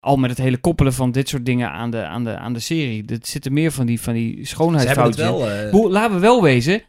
[0.00, 2.58] Al met het hele koppelen van dit soort dingen aan de, aan de, aan de
[2.60, 3.04] serie.
[3.06, 5.26] Er zitten meer van die, van die schoonheidsfoutjes.
[5.70, 6.82] eh, laten we wel wezen.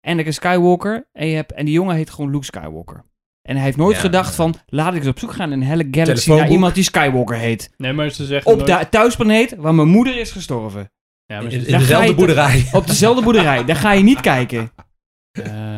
[0.00, 1.08] Anakin Skywalker.
[1.12, 3.04] En, je hebt, en die jongen heet gewoon Luke Skywalker.
[3.48, 4.54] En hij heeft nooit Ja, gedacht van...
[4.66, 7.70] Laat ik eens op zoek gaan in een hele galaxy naar iemand die Skywalker heet.
[7.76, 10.90] Nee, maar ze zeggen Op nooit- de thuisplaneet waar mijn moeder is gestorven.
[11.26, 12.68] Ja, maar in, ze in dezelfde je boerderij.
[12.72, 13.64] Op dezelfde boerderij.
[13.64, 14.70] Daar ga je niet kijken.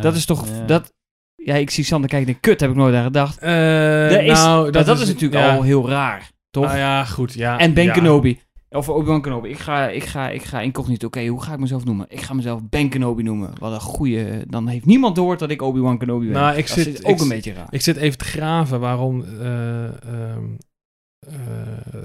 [0.01, 0.49] Dat is toch...
[0.49, 0.65] Ja.
[0.67, 0.93] Dat,
[1.35, 3.39] ja, ik zie Sander kijken en denk, kut, heb ik nooit aan gedacht.
[3.39, 5.55] Eh, Dat is, nou, dat, dat is, natuurlijk ja.
[5.55, 6.65] al heel raar, toch?
[6.65, 7.59] Nou ja, goed, ja.
[7.59, 7.93] en Ben ja.
[7.93, 8.41] Kenobi.
[8.71, 9.49] Of Obi-Wan Kenobi.
[9.49, 11.07] Ik ga, ik ga, ik ga incognito.
[11.07, 12.07] Oké, hoe ga ik mezelf noemen?
[12.09, 13.53] Ik ga mezelf Ben Kenobi noemen.
[13.59, 14.47] Wat een goeie...
[14.47, 16.35] Dan heeft niemand door dat ik Obi-Wan Kenobi ben.
[16.35, 17.67] Nou, ik dat zit- is ook ik- een beetje raar.
[17.71, 19.23] Ik zit even te graven waarom.
[19.25, 20.45] eh, ehm,
[21.27, 21.33] eh,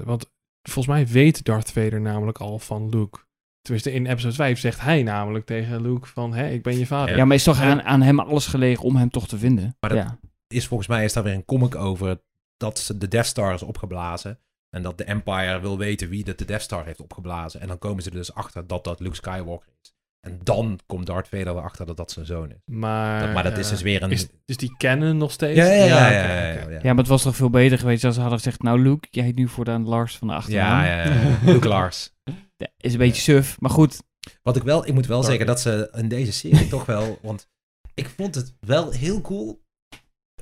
[0.04, 0.30] want
[0.68, 3.18] volgens mij weet Darth Vader namelijk al van Luke.
[3.60, 6.34] Tenminste, in episode 5 zegt hij namelijk tegen Luke van...
[6.34, 7.16] Hé, ik ben je vader.
[7.16, 9.76] ja, maar is toch aan, aan hem alles gelegen om hem toch te vinden?
[9.80, 10.18] Maar dat- ja.
[10.46, 12.20] is volgens mij is daar weer een comic over
[12.56, 14.38] dat ze de Death Star is opgeblazen.
[14.76, 17.60] En dat de Empire wil weten wie de, de Death Star heeft opgeblazen.
[17.60, 19.94] En dan komen ze er dus achter dat dat Luke Skywalker is.
[20.26, 22.56] En dan komt Darth Vader erachter dat dat zijn zoon is.
[22.64, 24.10] Maar, Dat- maar dat is dus weer een...
[24.10, 25.58] Is, is die kennen nog steeds?
[25.58, 26.10] ja, ja, ja.
[26.10, 26.70] ja, ja, oké.
[26.72, 28.62] ja, ja, maar het was toch veel beter geweest als ze hadden gezegd...
[28.62, 30.84] Nou, Luke, jij heet nu voortaan Lars van de achternaam.
[30.84, 31.38] Ja, ja, ja.
[31.52, 32.12] Luke Lars.
[32.56, 34.02] Ja, Is een beetje suf, maar goed.
[34.42, 37.48] Wat ik wel, ik moet wel zeggen dat ze in deze serie toch wel, want
[37.94, 39.62] ik vond het wel heel cool.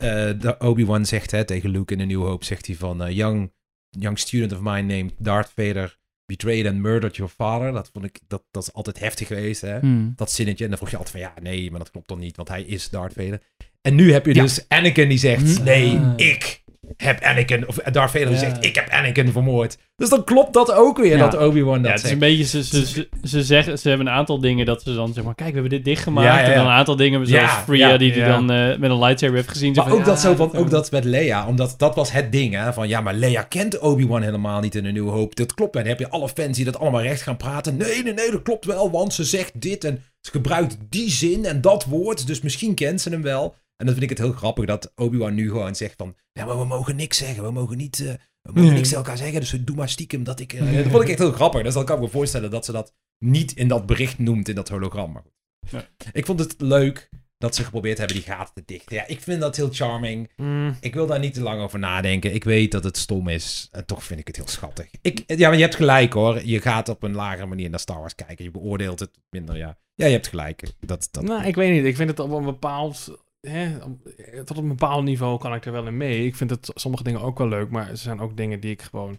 [0.01, 0.09] Eh,
[0.41, 3.53] de Obi-Wan zegt hè, tegen Luke in de New Hope, zegt hij van, eh, young,
[3.91, 7.73] young student of mine named Darth Vader betrayed and murdered your father.
[7.73, 9.79] Dat vond ik, dat, dat is altijd heftig geweest, hè.
[9.79, 10.13] Hmm.
[10.17, 10.65] Dat zinnetje.
[10.65, 12.63] En dan vroeg je altijd van, ja, nee, maar dat klopt dan niet, want hij
[12.63, 13.41] is Darth Vader.
[13.81, 14.43] En nu heb je Ja.
[14.43, 15.65] dus Anakin die zegt, Hm.
[15.65, 16.13] nee, Ah.
[16.17, 16.63] ik
[16.97, 18.41] heb Anakin, of Darth Vader die Ja.
[18.41, 19.79] zegt, ik heb Anakin vermoord.
[19.97, 21.29] Dus dan klopt dat ook weer, Ja.
[21.29, 24.07] dat Obi-Wan dat Ja, het is een beetje, ze, ze, ze, ze zeggen, ze hebben
[24.07, 26.27] een aantal dingen dat ze dan zeg maar, kijk, we hebben dit dichtgemaakt.
[26.27, 26.49] Ja, ja, ja.
[26.51, 28.29] En dan een aantal dingen, zoals Ja, Freya, ja, die die ja.
[28.29, 29.75] dan eh, met een lightsaber heeft gezien.
[29.75, 32.13] Zo Maar van, ook ja, dat zo van, ook dat met Leia, omdat dat was
[32.13, 35.35] het ding, hè, van ja, maar Leia kent Obi-Wan helemaal niet in de New Hope.
[35.35, 37.77] Dat klopt, en dan heb je alle fans die dat allemaal recht gaan praten.
[37.77, 41.45] Nee, nee, nee, dat klopt wel, want ze zegt dit en ze gebruikt die zin
[41.45, 43.55] en dat woord, dus misschien kent ze hem wel.
[43.81, 46.59] En dan vind ik het heel grappig dat Obi-Wan nu gewoon zegt van, ja, maar
[46.59, 48.13] we mogen niks zeggen, we mogen niet, eh,
[48.43, 50.53] we mogen niks tegen elkaar zeggen, dus doe maar stiekem dat ik...
[50.53, 52.73] eh, dat vond ik echt heel grappig, dus dan kan ik me voorstellen dat ze
[52.73, 55.13] dat niet in dat bericht noemt, in dat hologram.
[55.13, 55.91] Maar.
[56.13, 58.97] Ik vond het leuk dat ze geprobeerd hebben die gaten te dichten.
[58.97, 60.31] Ja, ik vind dat heel charming.
[60.37, 62.35] Mm, Ik wil daar niet te lang over nadenken.
[62.35, 63.69] Ik weet dat het stom is.
[63.71, 64.91] En toch vind ik het heel schattig.
[65.03, 66.45] Ik, ja, maar je hebt gelijk hoor.
[66.45, 68.45] Je gaat op een lagere manier naar Star Wars kijken.
[68.45, 69.79] Je beoordeelt het minder, ja.
[69.95, 70.63] Ja, je hebt gelijk.
[70.81, 71.23] Dat, dat...
[71.23, 71.85] Nou, ik weet niet.
[71.85, 73.19] Ik vind het op een bepaald...
[73.41, 74.09] Hè, op-
[74.45, 76.27] tot op een bepaald niveau kan ik er wel in mee.
[76.27, 78.83] Ik vind het sommige dingen ook wel leuk, maar er zijn ook dingen die ik
[78.83, 79.19] gewoon...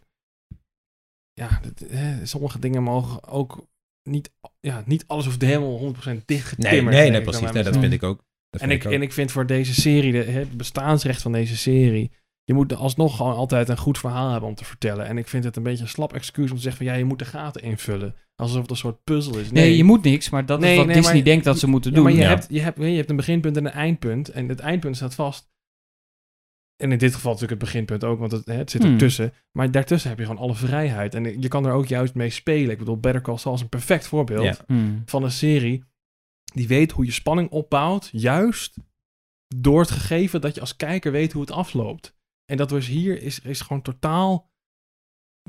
[1.33, 3.67] Ja, dat- hè, sommige dingen mogen ook
[4.09, 4.31] niet...
[4.59, 7.51] Ja, niet alles hoeft helemaal 100% dicht nee, nee, nee, precies.
[7.51, 8.23] Nee, dat vind ik ook.
[8.49, 8.93] Dat En vind ik, ook.
[8.93, 12.11] en ik vind voor deze serie, de, het bestaansrecht van deze serie,
[12.51, 15.05] je moet alsnog gewoon altijd een goed verhaal hebben om te vertellen.
[15.05, 17.05] En ik vind het een beetje een slap excuus om te zeggen van ja, je
[17.05, 18.15] moet de gaten invullen.
[18.35, 19.51] Alsof het een soort puzzel is.
[19.51, 21.67] Nee, je moet niks, maar dat Nee, is wat nee, Disney maar- denkt dat ze
[21.67, 22.05] moeten Ja, doen.
[22.05, 22.27] maar je, Ja.
[22.27, 24.29] hebt, je, hebt, je hebt een beginpunt en een eindpunt.
[24.29, 25.49] En het eindpunt staat vast.
[26.83, 28.91] En in dit geval natuurlijk het beginpunt ook, want het, hè, het zit Hmm.
[28.91, 29.33] ertussen.
[29.51, 31.15] Maar daartussen heb je gewoon alle vrijheid.
[31.15, 32.71] En je kan er ook juist mee spelen.
[32.71, 34.55] Ik bedoel, Better Call Saul is een perfect voorbeeld Ja.
[34.67, 35.01] Hmm.
[35.05, 35.83] van een serie
[36.53, 38.77] die weet hoe je spanning opbouwt, juist
[39.55, 42.15] door het gegeven dat je als kijker weet hoe het afloopt.
[42.51, 44.49] En dat was hier is, is gewoon totaal,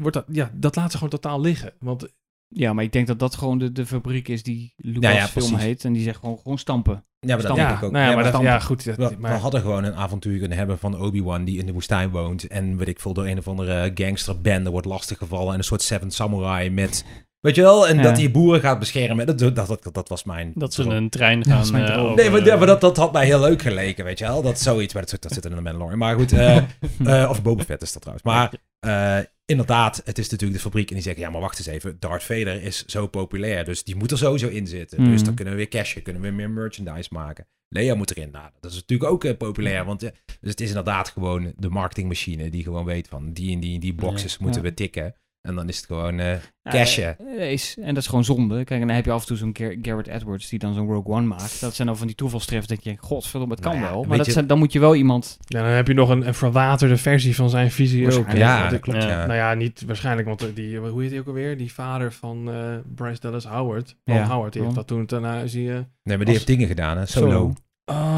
[0.00, 1.72] wordt dat, ja, dat laat ze gewoon totaal liggen.
[1.78, 2.08] Want
[2.54, 5.66] Ja, maar ik denk dat dat gewoon de, de fabriek is die Lucasfilm ja, precies.
[5.66, 5.84] heet.
[5.84, 6.92] En die zegt gewoon, gewoon stampen.
[6.94, 7.56] ja, maar dat Stamp.
[7.56, 7.90] denk ja, ik ook.
[7.90, 8.84] nou ja, Ja, maar maar dat, dan- ja, goed.
[8.84, 11.72] Dat, We, maar, we hadden gewoon een avontuur kunnen hebben van Obi-Wan die in de
[11.72, 12.46] woestijn woont.
[12.46, 15.52] En weet ik veel, door een of andere gangsterbende wordt lastiggevallen.
[15.52, 17.04] En een soort Seven Samurai met...
[17.42, 17.88] Weet je wel?
[17.88, 18.02] En Ja.
[18.02, 19.26] dat hij boeren gaat beschermen.
[19.26, 20.52] Dat, dat, dat, dat, dat was mijn...
[20.54, 20.94] Dat ze droom.
[20.94, 21.74] een trein gaan...
[21.74, 24.24] eh, over- Nee, maar, ja, maar dat, dat had mij heel leuk geleken, weet je
[24.24, 24.42] wel.
[24.42, 25.98] Dat is zoiets, maar dat, zit- dat zit in de Mandalorian.
[25.98, 26.56] Maar goed, eh,
[27.22, 28.26] eh, of Boba Fett is dat trouwens.
[28.26, 30.88] Maar eh, inderdaad, het is natuurlijk de fabriek.
[30.88, 31.96] En die zeggen, ja, maar wacht eens even.
[31.98, 35.00] Darth Vader is zo populair, dus die moet er sowieso in zitten.
[35.02, 35.10] Mhm.
[35.10, 37.46] Dus dan kunnen we weer cashen, kunnen we weer meer merchandise maken.
[37.68, 38.30] Leia moet erin.
[38.32, 39.84] Nou, dat is natuurlijk ook populair.
[39.84, 43.74] Want dus het is inderdaad gewoon de marketingmachine die gewoon weet van die en die
[43.74, 44.68] en die boxes moeten Ja.
[44.68, 45.14] we tikken.
[45.42, 46.30] En dan is het gewoon eh
[46.62, 47.16] Ja, cashen.
[47.38, 48.64] eh, is, en dat is gewoon zonde.
[48.64, 50.86] Kijk, en dan heb je af en toe zo'n Gar- Garrett Edwards die dan zo'n
[50.86, 51.60] Rogue One maakt.
[51.60, 52.68] Dat zijn dan van die toevalstreffers.
[52.68, 54.04] denk je, godverdomme, het kan Nou ja, wel.
[54.04, 55.36] Maar dat je- zijn, dan moet je wel iemand...
[55.46, 58.30] Ja, dan heb je nog een, een verwaterde versie van zijn visie ook.
[58.32, 59.02] Ja, dat klopt.
[59.02, 59.26] ja.
[59.26, 61.56] Nou ja, niet waarschijnlijk, want die, hoe heet hij ook alweer?
[61.56, 63.96] Die vader van eh, Bryce Dallas Howard.
[64.04, 65.44] Ron Ja, Howard, die heeft dat toen daarna hij...
[65.44, 67.06] eh, Nee, maar die Als- heeft dingen gedaan, hè?
[67.06, 67.30] Solo.
[67.30, 67.52] Solo.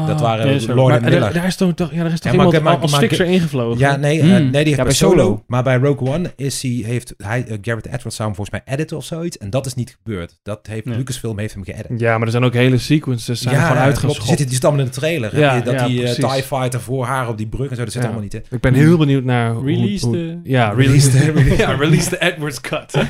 [0.07, 0.75] Dat waren nee, sorry.
[0.75, 1.33] Lord maar en er- Miller.
[1.33, 3.79] daar is toch, toch- ja, er is toch Ja, iemand maar- als maar- fixer ingevlogen?
[3.79, 4.31] Ja, nee, eh, Hmm.
[4.35, 5.23] nee die heeft Ja, bij Solo.
[5.23, 5.43] Solo.
[5.47, 8.73] Maar bij Rogue One is hij, heeft hij, eh, Garrett Edwards zou hem volgens mij
[8.75, 9.37] editen of zoiets.
[9.37, 10.39] En dat is niet gebeurd.
[10.43, 10.85] Dat heeft.
[10.85, 11.99] Lucasfilm heeft hem geëdit.
[11.99, 14.27] Ja, maar er zijn ook hele sequences zijn gewoon uitgeschopt.
[14.27, 15.39] Die zit, die stammen in de trailer.
[15.39, 16.11] Ja, je dat ja, die eh.
[16.13, 18.07] TIE Fighter voor haar op die brug en zo, dat zit Ja.
[18.07, 18.43] allemaal niet in.
[18.49, 19.51] Ik ben heel benieuwd naar...
[19.51, 22.93] hoe- Release hoe- de- Ja, release de, ja, release de Edwards cut.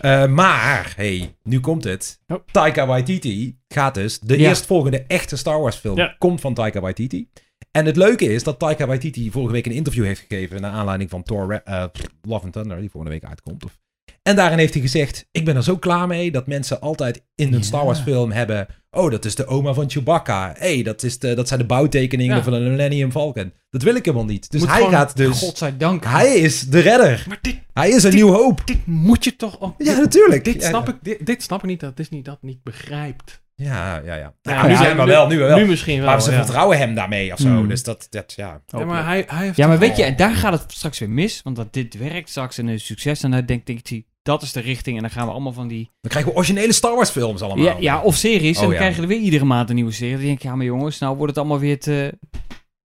[0.00, 2.20] Eh, maar, hey, nu komt het.
[2.26, 2.38] Oh.
[2.52, 4.18] Taika Waititi gaat dus...
[4.20, 4.48] De Ja.
[4.48, 6.14] eerstvolgende echte Star Wars film Ja.
[6.18, 7.28] komt van Taika Waititi.
[7.70, 10.60] En het leuke is dat Taika Waititi vorige week een interview heeft gegeven...
[10.60, 11.84] naar aanleiding van Thor eh,
[12.22, 13.64] Love and Thunder, die volgende week uitkomt.
[13.64, 13.78] Of...
[14.22, 15.26] En daarin heeft hij gezegd...
[15.30, 17.64] Ik ben er zo klaar mee dat mensen altijd in een Ja.
[17.64, 18.66] Star Wars film hebben...
[18.90, 20.54] Oh, dat is de oma van Chewbacca.
[20.58, 22.42] hey, dat, is de, dat zijn de bouwtekeningen Ja.
[22.42, 23.52] van de Millennium Falcon.
[23.70, 24.50] Dat wil ik helemaal niet.
[24.50, 25.38] Dus Moet hij gewoon- gaat dus...
[25.38, 26.04] Godzijdank.
[26.04, 27.24] Hij is de redder.
[27.28, 28.62] Maar dit, Hij is een nieuw hoop.
[28.66, 29.74] dit moet je toch ook...
[29.78, 30.44] Ja, natuurlijk.
[30.44, 33.42] Dit Ja, snap, ik, dit, dit snap ik niet, dat Disney dat niet begrijpt.
[33.54, 34.34] Ja, ja, ja.
[34.42, 35.56] Ja, Ja, nu zijn- nu- wel, nu wel.
[35.58, 36.36] Nu misschien wel, maar ze ja.
[36.44, 37.48] vertrouwen hem daarmee of zo.
[37.48, 37.68] Hmm.
[37.68, 38.60] Dus dat, dat ja.
[38.66, 41.10] Ja, maar hij, hij heeft Ja, maar weet je, en daar gaat het straks weer
[41.10, 41.40] mis.
[41.42, 43.22] Want dat dit werkt straks en is succes.
[43.22, 44.96] En dan denk ik, dat is de richting.
[44.96, 45.84] En dan gaan we allemaal van die...
[46.00, 47.64] Dan krijgen we originele Star Wars films allemaal.
[47.64, 48.56] Ja, ja, of series.
[48.56, 48.76] Oh, en dan ja.
[48.80, 50.14] krijgen we weer iedere maand een nieuwe serie.
[50.16, 52.18] Dan denk ik, ja, maar jongens, nou wordt het allemaal weer te...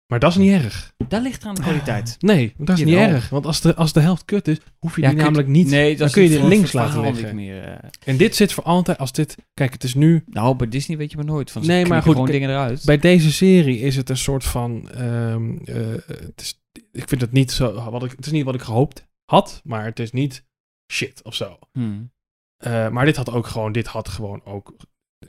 [0.06, 0.92] Maar dat is niet erg.
[1.08, 2.16] Daar ligt eraan de kwaliteit.
[2.18, 3.28] Nee, dat is niet erg.
[3.28, 5.66] Want als de, als de helft kut is, hoef je Ja, die kut- namelijk niet...
[5.68, 7.34] Nee, dat dan kun je het dit links laten liggen.
[7.34, 7.62] meer...
[7.62, 7.88] eh.
[8.04, 9.36] En dit zit voor altijd, als dit...
[9.54, 10.24] Kijk, het is nu...
[10.26, 11.50] Nou, bij Disney weet je maar nooit.
[11.50, 12.84] Van, Nee, maar goed, gewoon dingen eruit.
[12.84, 14.90] Bij deze serie is het een soort van...
[14.90, 16.60] ehm, eh, het is,
[16.92, 17.90] ik vind het niet zo...
[17.90, 20.44] Wat ik, het is niet wat ik gehoopt had, maar het is niet
[20.92, 21.58] shit of zo.
[21.72, 22.12] Hmm.
[22.56, 23.72] Eh, maar dit had ook gewoon...
[23.72, 24.76] Dit had gewoon ook...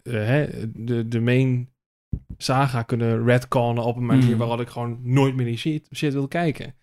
[0.03, 1.71] eh, hè, de, de main
[2.37, 4.37] saga kunnen redconnen op een manier Mm.
[4.37, 6.75] waarop ik gewoon nooit meer die shit, shit wil kijken.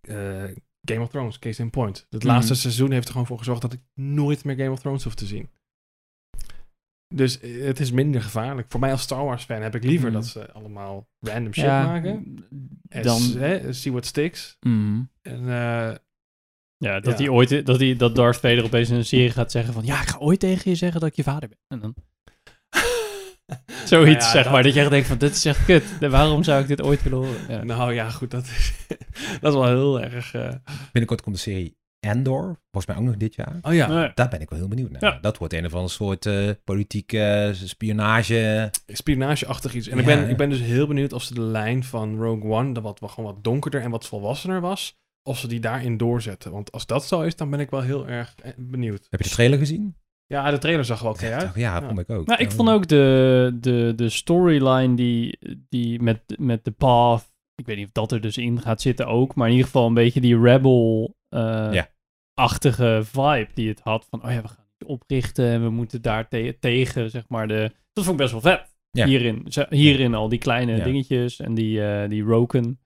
[0.00, 0.44] Eh,
[0.80, 2.06] Game of Thrones, case in point.
[2.10, 2.30] Het Mm.
[2.30, 5.14] laatste seizoen heeft er gewoon voor gezorgd dat ik nooit meer Game of Thrones hoef
[5.14, 5.50] te zien.
[7.14, 8.70] Dus het is minder gevaarlijk.
[8.70, 10.14] Voor mij als Star Wars fan heb ik liever Mm.
[10.14, 12.36] dat ze allemaal random shit Ja, maken.
[12.88, 13.22] En Dan...
[13.22, 14.56] hè, see what sticks.
[14.60, 15.10] Mm.
[15.22, 15.44] En
[16.78, 17.24] Ja, dat Ja.
[17.24, 20.00] hij ooit, dat, hij, dat Darth Vader opeens in een serie gaat zeggen van, ja,
[20.02, 21.58] ik ga ooit tegen je zeggen dat ik je vader ben.
[21.68, 21.94] En dan
[23.84, 25.84] zoiets, Nou ja, zeg dat- maar, dat je echt denkt van, dit is echt kut.
[26.10, 27.40] Waarom zou ik dit ooit willen horen?
[27.48, 27.64] Ja.
[27.64, 28.72] nou ja, goed, dat is,
[29.40, 30.34] dat is wel heel erg...
[30.34, 30.48] eh,
[30.92, 32.58] Binnenkort komt de serie Andor.
[32.70, 33.58] Volgens mij ook nog dit jaar.
[33.62, 34.10] oh ja, Nee.
[34.14, 35.12] Daar ben ik wel heel benieuwd naar.
[35.12, 35.18] Ja.
[35.20, 38.70] Dat wordt een of ander soort eh, politieke spionage.
[38.86, 39.88] spionageachtig iets.
[39.88, 42.50] En Ja, ik, ben, ik ben dus heel benieuwd of ze de lijn van Rogue
[42.50, 45.96] One, dat wat, wat gewoon wat donkerder en wat volwassener was, of ze die daarin
[45.96, 46.52] doorzetten.
[46.52, 49.06] Want als dat zo is, dan ben ik wel heel erg eh, benieuwd.
[49.10, 49.96] Heb je de trailer gezien?
[50.26, 51.54] Ja, de trailer zag er wel oké uit.
[51.54, 51.86] Ja, Ja.
[51.86, 52.26] vond ik ook.
[52.26, 57.66] Nou, ik vond ook de, de, de storyline die, die met, met de path, ik
[57.66, 59.94] weet niet of dat er dus in gaat zitten ook, maar in ieder geval een
[59.94, 64.06] beetje die rebel-achtige vibe die het had.
[64.10, 67.48] Van, oh ja, we gaan iets oprichten en we moeten daar te- tegen, zeg maar,
[67.48, 67.72] de...
[67.92, 68.74] Dat vond ik best wel vet.
[68.90, 69.06] Ja.
[69.06, 70.84] Hierin, hierin al die kleine Ja.
[70.84, 72.80] dingetjes en die, eh die roken.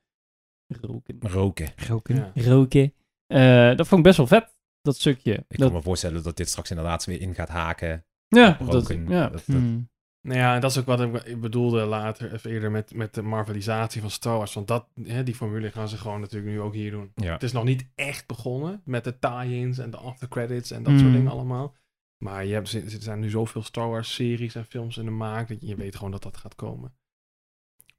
[0.80, 1.16] Roken.
[1.20, 1.68] Roken.
[1.88, 2.14] Roken.
[2.14, 2.32] Ja.
[2.34, 2.92] Roken.
[3.26, 5.32] Eh, dat vond ik best wel vet, dat stukje.
[5.32, 8.04] Ik dat, kan me voorstellen dat dit straks inderdaad weer in gaat haken.
[8.28, 9.08] ja, op dat, roken.
[9.08, 9.22] ja.
[9.22, 9.88] Dat- dat- Hmm.
[10.22, 13.22] Nou ja, en dat is ook wat ik- bedoelde later, of eerder met, met de
[13.22, 14.54] marvelisatie van Star Wars.
[14.54, 17.12] Want dat, hè, die formule gaan ze gewoon natuurlijk nu ook hier doen.
[17.14, 17.32] Ja.
[17.32, 20.98] Het is nog niet echt begonnen met de tie-ins en de aftercredits en dat Mm.
[20.98, 21.76] soort dingen allemaal.
[22.24, 25.48] Maar je hebt, er zijn nu zoveel Star Wars series en films in de maak
[25.48, 26.92] dat je, je weet gewoon dat dat gaat komen.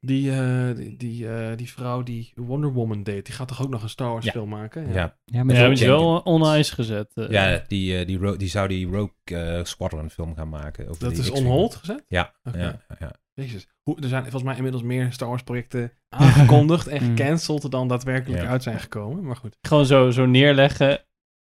[0.06, 3.68] Die, eh, die, die, eh, die vrouw die Wonder Woman deed, die gaat toch ook
[3.70, 4.30] nog een Star Wars Ja.
[4.30, 4.86] film maken?
[4.88, 7.10] Ja, Ja, Ja, met hebben Rogue ze wel on ice gezet.
[7.14, 7.30] eh.
[7.30, 10.88] ja die, eh, die, ro- die zou die Rogue eh, Squadron film gaan maken.
[10.88, 12.04] Over Dat die is on hold gezet?
[12.08, 13.12] Ja, ja, ja.
[13.34, 13.66] Jezus.
[13.82, 17.08] Hoe, er zijn volgens mij inmiddels meer Star Wars projecten aangekondigd en Mm.
[17.16, 18.48] gecanceld dan daadwerkelijk Ja.
[18.48, 19.24] uit zijn gekomen.
[19.24, 19.56] Maar goed.
[19.66, 21.00] Gewoon zo, zo neerleggen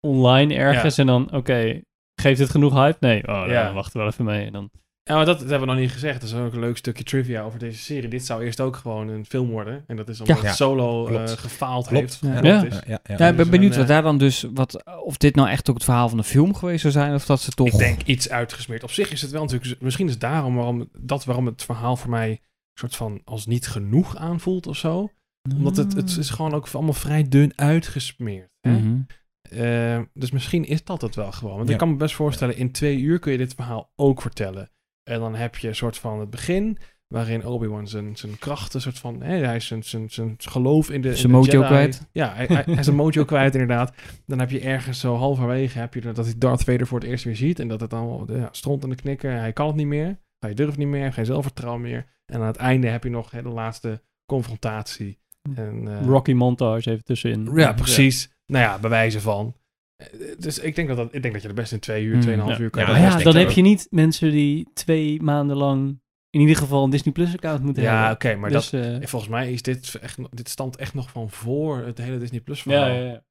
[0.08, 1.82] online ergens en dan, oké,
[2.22, 2.98] geeft dit genoeg hype?
[3.00, 3.74] Nee, oh, dan Ja.
[3.74, 4.46] wachten we wel even mee.
[4.46, 4.70] En dan,
[5.10, 6.22] Ja, maar dat, dat hebben we nog niet gezegd.
[6.22, 8.10] Dat is ook een leuk stukje trivia over deze serie.
[8.10, 9.84] Dit zou eerst ook gewoon een film worden.
[9.88, 10.54] En dat is omdat Ja.
[10.54, 12.20] Solo eh, gefaald Klopt.
[12.22, 12.44] heeft.
[12.44, 12.63] Ja.
[12.63, 13.00] Is- Ja, ja, ja.
[13.04, 15.50] Ja, ik ben Dus benieuwd een, wat eh, daar dan dus, wat, of dit nou
[15.50, 17.68] echt ook het verhaal van de film geweest zou zijn, of dat ze toch...
[17.68, 18.84] Ik denk iets uitgesmeerd.
[18.84, 19.82] Op zich is het wel natuurlijk...
[19.82, 22.30] Misschien is het daarom waarom, dat waarom het verhaal voor mij...
[22.30, 22.39] een
[22.74, 25.10] soort van als niet genoeg aanvoelt of zo.
[25.56, 28.50] Omdat het, het is gewoon ook allemaal vrij dun uitgesmeerd.
[28.62, 28.72] Hè?
[28.72, 28.98] Mhm.
[29.41, 31.56] Eh, dus misschien is dat het wel gewoon.
[31.56, 31.74] Want Ja.
[31.74, 34.70] ik kan me best voorstellen, in twee uur kun je dit verhaal ook vertellen.
[35.10, 39.00] En dan heb je een soort van het begin, Waarin Obi-Wan zijn, zijn krachten, soort
[39.00, 41.10] van, hè, hij is zijn, zijn, zijn geloof in de.
[41.10, 42.08] in Zijn de mojo Jedi- kwijt.
[42.12, 43.94] Ja, hij, hij, hij is een mojo kwijt, inderdaad.
[44.26, 47.24] Dan heb je ergens zo halverwege heb je dat hij Darth Vader voor het eerst
[47.24, 47.60] weer ziet.
[47.60, 49.39] En dat het dan ja, stront in de knikken.
[49.39, 50.18] Hij kan het niet meer.
[50.39, 51.13] Hij durft niet meer.
[51.13, 52.06] Geen zelfvertrouwen meer.
[52.26, 55.20] En aan het einde heb je nog hè, de laatste confrontatie.
[55.56, 57.56] En, eh, Rocky montage even tussenin.
[57.56, 58.30] ja, precies.
[58.46, 59.56] Nou ja, bewijzen van.
[59.95, 62.12] Eh, Dus ik denk dat, dat, ik denk dat je er best in twee uur,
[62.13, 62.21] Hmm.
[62.21, 62.60] tweeënhalf Ja.
[62.60, 66.55] uur kan Ja, ja, dan heb je niet mensen die twee maanden lang in ieder
[66.55, 68.12] geval een Disney Plus account moeten Ja, hebben.
[68.13, 71.10] oké, maar dus, dat, eh, volgens mij is dit echt, nog- dit stand echt nog
[71.10, 72.89] van voor het hele Disney Plus ja, verhaal.
[72.89, 73.23] ja, ja.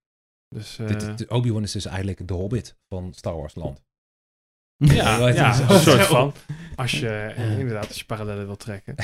[0.48, 3.82] Dus, eh, Obi-Wan is dus eigenlijk de Hobbit van Star Wars land.
[4.76, 6.32] ja, Ja, ja, het is een soort van.
[6.76, 8.94] Als je, eh, inderdaad, als je parallellen wil trekken.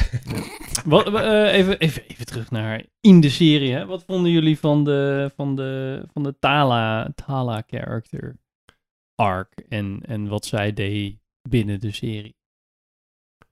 [0.85, 3.73] Wat, eh, even, even, even terug naar in de serie.
[3.73, 3.87] Hè.
[3.87, 8.37] Wat vonden jullie van de, van de, van de Tala, Tala character
[9.15, 11.17] arc en, en wat zij deed
[11.49, 12.35] binnen de serie?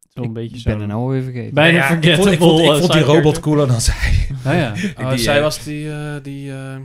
[0.09, 0.81] Zo'n Ik beetje ben zo.
[0.81, 1.55] er nou alweer vergeten.
[1.55, 2.49] Bijna Ja, ik vond, ik forgettable.
[2.49, 4.29] vond, ik vond die robot cooler dan zij.
[4.45, 4.75] Ah, ja.
[5.05, 5.91] Oh, Die, zij eh, was die...
[5.93, 6.77] eh, die eh,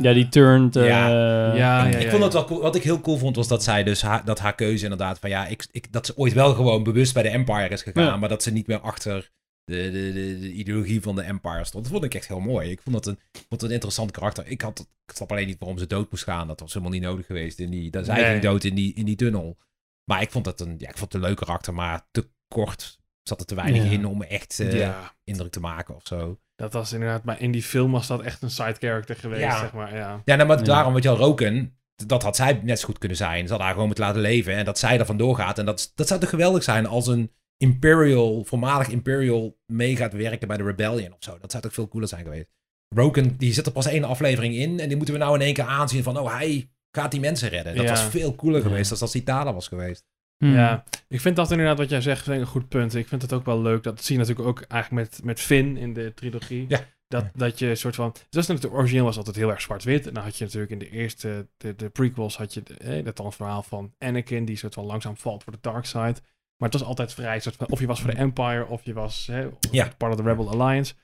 [0.00, 0.76] ja, die turned.
[0.76, 1.08] eh, Ja.
[1.54, 2.60] ja, ja, ik vond wel cool.
[2.60, 5.30] Wat ik heel cool vond was dat zij dus haar, dat haar keuze inderdaad van
[5.30, 8.16] ja, ik, ik, dat ze ooit wel gewoon bewust bij de Empire is gegaan, Ja.
[8.16, 9.30] maar dat ze niet meer achter
[9.64, 11.84] de, de, de, de ideologie van de Empire stond.
[11.84, 12.70] Dat vond ik echt heel mooi.
[12.70, 14.46] Ik vond het een, vond het een interessant karakter.
[14.46, 16.46] Ik, had, ik snap alleen niet waarom ze dood moest gaan.
[16.46, 17.58] Dat was helemaal niet nodig geweest.
[17.58, 18.24] In die, dat zij Nee.
[18.24, 19.56] ging dood in die, in die tunnel.
[20.04, 22.98] Maar ik vond het een, ja, ik vond het een leuk karakter, maar te kort
[23.22, 23.90] zat er te weinig Ja.
[23.90, 26.38] in om echt eh, ja, indruk te maken of zo.
[26.62, 27.24] Dat was inderdaad...
[27.24, 29.58] Maar in die film was dat echt een side character geweest, Ja.
[29.58, 29.94] zeg maar.
[29.94, 30.22] Ja.
[30.24, 30.64] Ja, nou, maar Ja.
[30.64, 33.42] daarom, wat je al roken, dat had zij net zo goed kunnen zijn.
[33.42, 35.58] Ze hadden haar gewoon moeten laten leven en dat zij er vandoor gaat.
[35.58, 40.48] En dat, dat zou toch geweldig zijn als een Imperial, voormalig Imperial, mee gaat werken
[40.48, 41.38] bij de Rebellion of zo.
[41.40, 42.48] Dat zou toch veel cooler zijn geweest.
[42.94, 45.54] Roken, die zit er pas één aflevering in en die moeten we nou in één
[45.54, 47.74] keer aanzien van, oh, hij gaat die mensen redden.
[47.74, 47.90] Dat Ja.
[47.90, 50.04] was veel cooler geweest dan als die Tala was geweest.
[50.42, 50.54] Hmm.
[50.54, 52.94] Ja, ik vind dat inderdaad wat jij zegt een goed punt.
[52.94, 53.82] Ik vind het ook wel leuk.
[53.82, 56.64] Dat zie je natuurlijk ook eigenlijk met, met Finn in de trilogie.
[56.68, 56.80] Ja.
[57.08, 58.14] Dat, dat je een soort van...
[58.30, 60.06] Dus het origineel was altijd heel erg zwart-wit.
[60.06, 63.04] En dan had je natuurlijk in de eerste, de, de prequels, had je de, eh,
[63.04, 66.14] dat dan verhaal van Anakin, die soort van langzaam valt voor de dark side.
[66.56, 68.92] Maar het was altijd vrij, soort van, of je was voor de Empire, of je
[68.92, 69.92] was hè, Ja.
[69.96, 70.94] part of the Rebel Alliance.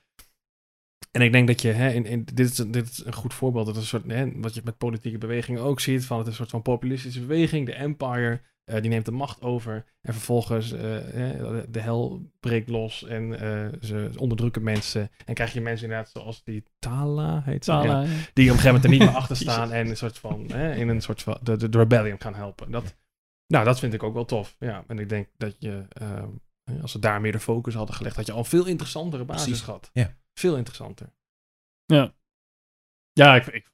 [1.11, 3.35] En ik denk dat je, hè, in, in, dit, is, een- dit is een goed
[3.35, 6.27] voorbeeld, dat is een soort, hè, wat je met politieke bewegingen ook ziet, van het
[6.27, 10.13] is een soort van populistische beweging, de Empire, eh, die neemt de macht over en
[10.13, 10.81] vervolgens eh,
[11.69, 15.11] de hel breekt los en eh, ze onderdrukken mensen.
[15.25, 17.65] En krijg je mensen inderdaad zoals die Tala, heet?
[17.65, 18.07] Ja, Tala, ja.
[18.07, 20.89] die op een gegeven moment er niet meer achter staan en een soort van, in
[20.89, 22.71] een soort van, de, de, de rebellion gaan helpen.
[22.71, 22.97] Dat,
[23.47, 24.57] nou, dat vind ik ook wel tof.
[24.59, 25.87] Ja, en ik denk dat je,
[26.83, 29.65] als ze daar meer de focus hadden gelegd, dat je al veel interessantere basis Precies,
[29.65, 29.91] had.
[29.93, 30.17] ja.
[30.35, 31.13] Veel interessanter.
[31.85, 32.15] Ja,
[33.13, 33.71] ja ik, ik.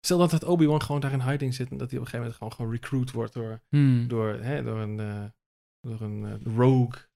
[0.00, 2.18] Stel dat het Obi-Wan gewoon daar in hiding zit en dat hij op een gegeven
[2.18, 4.08] moment gewoon, gewoon recruit wordt door, Hmm.
[4.08, 5.24] door, hè, door een, eh,
[5.80, 7.06] door een eh, rogue.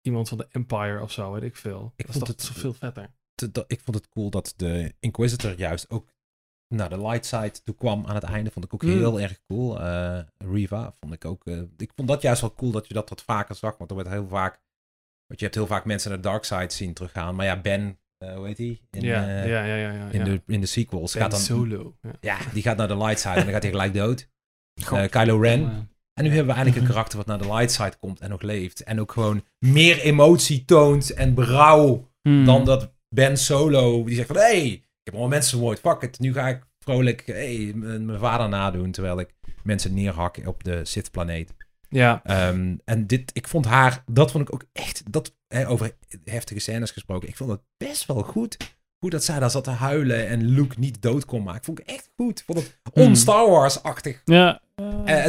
[0.00, 1.92] Iemand van de Empire of zo, weet ik veel.
[1.96, 3.14] Ik dat vond het- veel vetter.
[3.34, 6.14] te- ik vond het cool dat de Inquisitor juist ook
[6.74, 8.50] naar de light side toe kwam aan het einde.
[8.50, 8.88] Vond ik ook Mm.
[8.88, 9.80] heel erg cool.
[9.80, 11.46] Eh, Riva vond ik ook.
[11.76, 13.76] ik vond dat juist wel cool dat je dat wat vaker zag.
[13.78, 14.52] Want er werd heel vaak.
[15.26, 17.34] Want je hebt heel vaak mensen naar de dark side zien teruggaan.
[17.34, 18.80] Maar ja, Ben, hoe heet die?
[18.90, 20.08] In, ja, eh, ja, ja, ja, ja.
[20.10, 21.12] in, de, in de sequels.
[21.12, 21.96] Ben gaat dan, Solo.
[22.02, 22.10] Ja.
[22.20, 24.28] Ja, die gaat naar de light side en dan gaat hij gelijk dood.
[24.92, 25.60] Eh, Kylo Ren.
[25.60, 25.86] Ja.
[26.12, 28.42] En nu hebben we eigenlijk een karakter wat naar de light side komt en ook
[28.42, 28.82] leeft.
[28.84, 32.44] En ook gewoon meer emotie toont en berouw Hmm.
[32.44, 34.36] dan dat Ben Solo, die zegt van...
[34.36, 36.18] Hé, hey, ik heb allemaal mensen vermoord, fuck it.
[36.18, 41.54] Nu ga ik vrolijk hey, mijn vader nadoen, terwijl ik mensen neerhak op de Sith-planeet.
[41.88, 45.96] Ja, Ehm, en dit, ik vond haar, dat vond ik ook echt, dat, hè, over
[46.24, 48.56] heftige scènes gesproken, ik vond het best wel goed.
[48.98, 51.64] Hoe dat zij daar zat te huilen en Luke niet dood kon maken.
[51.64, 52.42] Vond ik echt goed.
[52.46, 53.02] Vond het Hmm.
[53.02, 54.22] on-Star Wars-achtig.
[54.24, 54.60] Ja,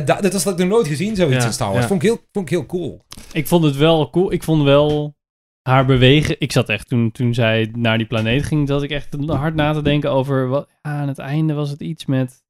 [0.06, 1.82] da- dit was dat ik nog nooit gezien, zoiets Ja, in Star Wars.
[1.82, 1.88] ja.
[1.88, 3.02] Vond, ik heel, vond ik heel cool.
[3.32, 4.32] ik vond het wel cool.
[4.32, 5.16] Ik vond wel
[5.62, 6.36] haar bewegen.
[6.40, 9.74] Ik zat echt toen, toen zij naar die planeet ging, dat ik echt hard na
[9.74, 10.70] te denken over wat.
[10.82, 12.44] Aan het einde was het iets met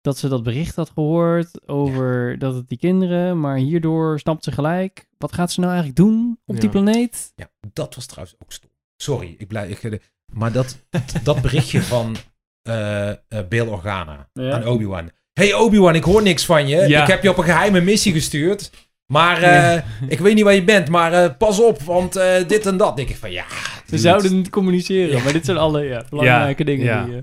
[0.00, 4.52] dat ze dat bericht had gehoord over dat het die kinderen, maar hierdoor snapt ze
[4.52, 5.06] gelijk.
[5.18, 7.32] Wat gaat ze nou eigenlijk doen op die planeet?
[7.36, 8.70] Ja, dat was trouwens ook stom.
[8.96, 9.84] Sorry, ik blijf.
[9.84, 10.78] Ik, maar dat,
[11.22, 12.16] dat berichtje van
[12.62, 13.16] eh eh
[13.48, 14.52] Bail Organa Ja.
[14.52, 15.10] aan Obi-Wan.
[15.32, 16.76] Hey Obi-Wan, ik hoor niks van je.
[16.76, 18.70] Ik heb je op een geheime missie gestuurd.
[19.06, 22.66] Maar eh, ik weet niet waar je bent, maar eh, pas op, want eh, dit
[22.66, 22.96] en dat.
[22.96, 23.44] denk ik van ja.
[23.86, 27.06] Ze zouden niet communiceren, maar dit zijn alle ja, belangrijke dingen.
[27.06, 27.22] Die, eh,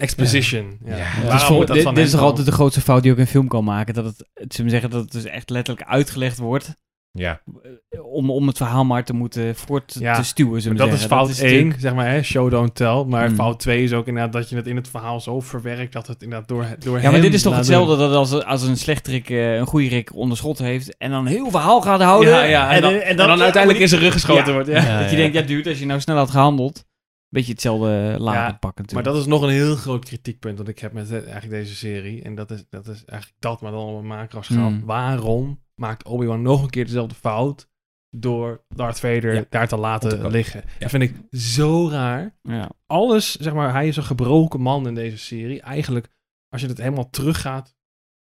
[0.00, 0.78] Exposition.
[0.84, 0.96] Ja.
[0.96, 1.02] Ja.
[1.04, 1.30] Waarom Ja.
[1.32, 1.42] Dus
[1.82, 3.94] voor- dit, is toch altijd de grootste fout die ook een film kan maken.
[3.94, 6.74] Dat het, we zeggen, dat het dus echt letterlijk uitgelegd wordt.
[7.12, 7.40] Ja.
[8.12, 10.62] om, om het verhaal maar te moeten voort Ja, te stuwen.
[10.66, 13.04] Maar dat is fout 1, natuurlijk- zeg maar, hè, show don't tell.
[13.06, 13.34] Maar Mm.
[13.34, 16.22] fout 2 is ook inderdaad dat je het in het verhaal zo verwerkt dat het
[16.22, 18.08] inderdaad door, door Ja, maar dit is toch hetzelfde doen.
[18.08, 21.32] dat als, als een slechterik eh, een goede rik onder schot heeft en dan een
[21.32, 22.30] heel verhaal gaat houden.
[22.30, 24.52] Ja, ja, en, dan, en dan, uiteindelijk in zijn rug geschoten Ja.
[24.52, 24.68] wordt.
[24.68, 25.00] Ja.
[25.00, 26.84] dat je denkt, ja dude, als je nou snel had gehandeld,
[27.30, 29.04] beetje hetzelfde laag Ja, pakken Maar natuurlijk.
[29.04, 32.22] dat is nog een heel groot kritiekpunt dat ik heb met eh, eigenlijk deze serie.
[32.22, 34.70] En dat is, dat is eigenlijk dat, maar dan op een macro-schaal.
[34.70, 34.84] Mm.
[34.84, 37.68] Waarom maakt Obi-Wan nog een keer dezelfde fout
[38.16, 39.44] door Darth Vader Ja.
[39.48, 40.62] daar te laten liggen?
[40.66, 40.70] Ja.
[40.78, 42.36] Dat vind ik zo raar.
[42.42, 42.70] ja.
[42.86, 45.60] Alles, zeg maar, hij is een gebroken man in deze serie.
[45.60, 46.08] Eigenlijk,
[46.48, 47.76] als je het helemaal terug gaat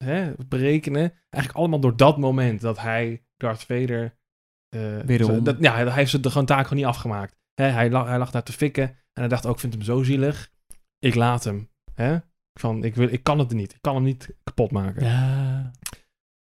[0.04, 4.18] hè, berekenen, eigenlijk allemaal door dat moment dat hij Darth Vader...
[4.70, 7.40] eh, zo- dat, ja, hij heeft zijn de gewoon taak gewoon niet afgemaakt.
[7.70, 10.04] Hij, lag, hij lag daar te fikken en hij dacht ook, ik vind hem zo
[10.04, 10.52] zielig.
[11.00, 11.70] Ik laat hem.
[12.60, 13.74] Van, ik, wil, ik kan het niet.
[13.74, 15.06] Ik kan hem niet kapot maken.
[15.06, 15.72] Ja.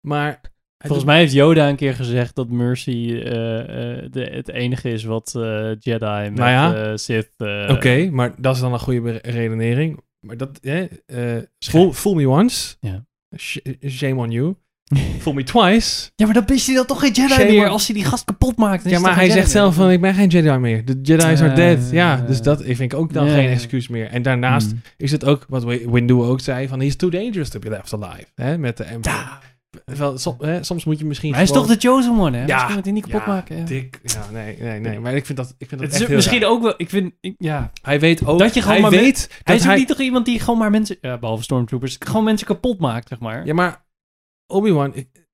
[0.06, 0.40] Maar...
[0.78, 4.90] Volgens doet- mij heeft Yoda een keer gezegd dat Mercy eh, eh, de, het enige
[4.90, 6.96] is wat eh, Jedi met Nou ja.
[6.96, 7.34] Sith...
[7.68, 10.00] Oké, maar dat is dan een goede redenering.
[10.26, 10.86] Maar dat, hè,
[11.58, 12.76] fool, fool me once.
[12.80, 13.06] Ja.
[13.88, 14.56] Shame on you.
[15.20, 16.10] fool me twice.
[16.16, 18.56] Ja, maar dan is hij dan toch geen Jedi meer als hij die gast kapot
[18.56, 18.90] maakt.
[18.90, 20.84] Ja, maar hij zegt zelf van, ik ben geen Jedi meer.
[20.84, 21.78] De Jedi's are Eh, dead.
[21.90, 23.34] Ja, dus dat ik vind ik ook dan ja.
[23.34, 24.06] geen excuus meer.
[24.06, 24.80] En daarnaast Mm.
[24.96, 27.92] is het ook, wat Wi- Windu ook zei, van he's too dangerous to be left
[27.94, 28.26] alive.
[28.34, 29.38] Hè, met de Emperor.
[29.84, 32.44] Wel, som- hè, soms moet je misschien Maar hij is toch de chosen one, hè?
[32.44, 33.56] Ja, Misschien moet hij niet kapot ja, maken.
[33.56, 33.64] Ja.
[33.64, 34.00] Dik.
[34.02, 35.00] Ja, nee, nee, nee.
[35.00, 36.50] Maar ik vind dat, ik vind dat Het echt is heel misschien raar.
[36.50, 36.74] ook wel...
[36.76, 37.12] Ik vind...
[37.20, 37.70] ik- ja.
[37.82, 38.38] Hij weet ook...
[38.38, 40.58] Dat je gewoon hij maar weet Hij dat is ook niet toch iemand die gewoon
[40.58, 40.96] maar mensen...
[41.00, 41.96] Ja, behalve Stormtroopers.
[41.98, 43.46] Gewoon mensen kapot maakt, zeg maar.
[43.46, 43.86] Ja, maar
[44.52, 44.94] Obi-Wan...
[44.94, 45.26] ik-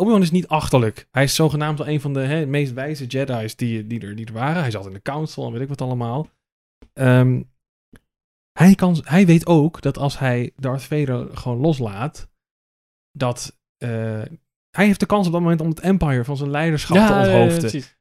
[0.00, 1.08] Obi-Wan is niet achterlijk.
[1.10, 4.26] Hij is zogenaamd wel een van de hè, meest wijze Jedi's die, die, er, die
[4.26, 4.62] er waren.
[4.62, 6.28] Hij zat in de council en weet ik wat allemaal.
[6.92, 7.42] Ehm,
[8.52, 12.28] hij, kan, hij weet ook dat als hij Darth Vader gewoon loslaat,
[13.12, 13.58] dat...
[13.76, 14.22] eh,
[14.70, 17.18] hij heeft de kans op dat moment om het empire van zijn leiderschap te ja,
[17.18, 17.58] onthoofden.
[17.58, 17.96] precies.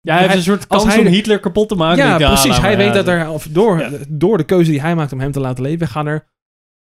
[0.00, 2.04] Ja, hij heeft een soort kans hij om Hitler kapot te maken.
[2.06, 2.58] Ja, precies.
[2.60, 3.90] hij weet ja, dat er, of door, Ja.
[4.08, 6.31] door de keuze die hij maakt om hem te laten leven, gaan er,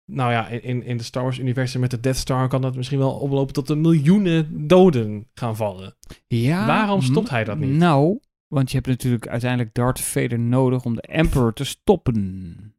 [0.04, 3.12] nou ja, in- in, de Star Wars-universum met de Death Star kan dat misschien wel
[3.12, 5.96] oplopen tot een miljoenen doden gaan vallen.
[6.26, 7.70] Ja, Waarom stopt hij dat niet?
[7.70, 12.73] Nou, want je hebt natuurlijk uiteindelijk Darth Vader nodig om de Emperor te stoppen.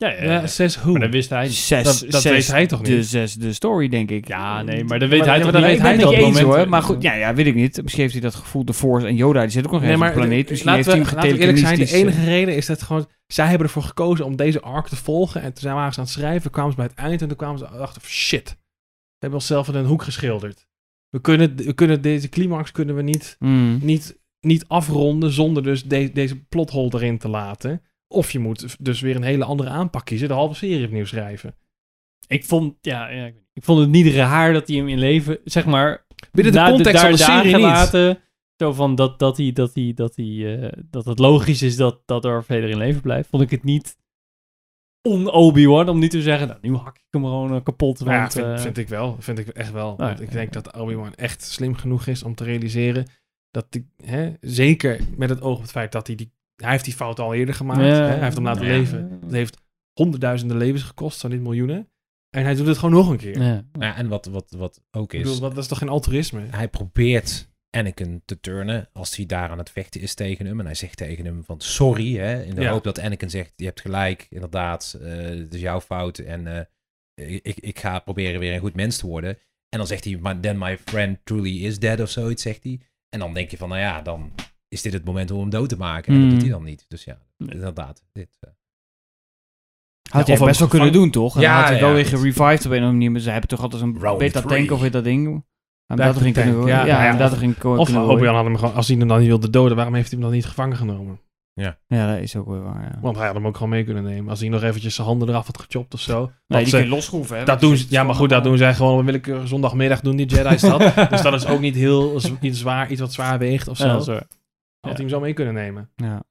[0.00, 0.46] Ja, ja, Ja, ja.
[0.46, 0.90] says who?
[0.92, 1.52] Maar dat wist hij niet.
[1.52, 2.88] Zes, Dat- dat zes weet hij toch niet?
[2.88, 4.28] De zesde story, denk ik.
[4.28, 5.80] Ja, nee, maar dat weet Maar- hij ja, toch maar dat niet.
[5.80, 6.68] weet hij toch niet niet hoor.
[6.68, 7.82] Maar goed, ja, ja, weet ik niet.
[7.82, 9.98] Misschien heeft hij dat gevoel, de Force en Yoda, die zit ook nog Nee, eens
[10.00, 10.44] maar op de planeet.
[10.44, 12.66] de- Misschien laten, heeft we, hij hem laten we eerlijk zijn, de enige reden is
[12.66, 15.80] dat gewoon, zij hebben ervoor gekozen om deze arc te volgen en toen zijn we
[15.80, 18.56] aan het schrijven, kwamen ze bij het eind en toen kwamen ze achter, shit, we
[19.18, 20.66] hebben onszelf in een hoek geschilderd.
[21.08, 23.78] We kunnen, we kunnen deze climax kunnen we niet eh, mm.
[23.82, 27.82] niet, niet afronden zonder dus de- deze plothole erin te laten.
[28.08, 31.56] Of je moet dus weer een hele andere aanpak kiezen, de halve serie opnieuw schrijven.
[32.26, 35.66] Ik vond, ja, ja, ik vond het niet raar dat hij hem in leven, zeg
[35.66, 38.20] maar, Binnen de context van de serie niet.
[38.56, 42.02] zo van dat, dat, hij, dat, hij, dat, hij, eh, dat het logisch is dat,
[42.04, 43.96] dat Darth Vader in leven blijft, vond ik het niet
[45.08, 47.98] on-Obi-Wan om niet te zeggen, nou, nu hak ik hem gewoon eh, kapot.
[47.98, 49.16] Ja, Want, vind, eh, vind ik wel.
[49.18, 49.86] Vind ik echt wel.
[49.96, 50.34] Nou, Want ik ja.
[50.34, 53.06] denk dat Obi-Wan echt slim genoeg is om te realiseren
[53.50, 56.32] dat die, hè, zeker met het oog op het feit dat hij die,
[56.62, 57.80] hij heeft die fout al eerder gemaakt.
[57.80, 57.86] Ja.
[57.86, 58.76] Hè, hij heeft hem laten Ja.
[58.78, 59.18] leven.
[59.22, 59.56] Het heeft
[59.92, 61.88] honderdduizenden levens gekost, zo niet miljoenen.
[62.30, 63.42] En hij doet het gewoon nog een keer.
[63.42, 63.64] ja.
[63.78, 66.40] Ja, en wat, wat, wat ook Ik is, bedoel, wat, dat is toch geen altruïsme?
[66.50, 70.58] hij probeert Anakin te turnen als hij daar aan het vechten is tegen hem.
[70.60, 72.70] En hij zegt tegen hem van sorry, hè, in de Ja.
[72.70, 77.38] hoop dat Anakin zegt, je hebt gelijk, inderdaad, eh, het is jouw fout en eh,
[77.42, 79.30] ik, ik ga proberen weer een goed mens te worden.
[79.68, 82.80] En dan zegt hij, "Maar then my friend truly is dead of zoiets, zegt hij.
[83.08, 84.32] En dan denk je van, nou ja, dan
[84.68, 86.14] is dit het moment om hem dood te maken.
[86.14, 86.84] En dat doet hij dan niet.
[86.88, 88.02] Dus ja, inderdaad.
[88.12, 88.50] Dit, eh.
[90.10, 91.34] Had Ja, hij best wel kunnen doen, toch?
[91.34, 93.10] En Ja, dan had hij wel ja, weer gerevived op een of andere manier.
[93.10, 94.72] Maar ze hebben toch altijd zo'n Round beta-tank three.
[94.72, 95.44] of weet dat ding.
[95.86, 96.66] Back dat tank, kunnen ja.
[96.66, 99.26] Ja, Ja, ja, dat ko- Of Obi-Wan had hem gewoon, als hij hem dan niet
[99.28, 101.20] wilde doden, waarom heeft hij hem dan niet gevangen genomen?
[101.54, 101.76] Ja,
[102.12, 102.98] dat is ook weer waar, ja.
[103.00, 104.30] Want hij had hem ook gewoon mee kunnen nemen.
[104.30, 106.30] Als hij nog eventjes zijn handen eraf had gechopt of zo.
[106.46, 107.44] Nee, die ze- kun je losschroeven, hè.
[107.44, 110.16] dat doen ze, ja, maar goed, dat doen zij gewoon op een willekeurige zondagmiddag doen
[110.16, 110.94] die Jedi's dat.
[111.10, 113.86] dus dat is ook niet heel zwaar, iets wat zwaar weegt of zo.
[113.86, 114.22] Ja,
[114.80, 115.90] Had hij hem zo mee kunnen nemen.
[115.96, 116.22] Ja.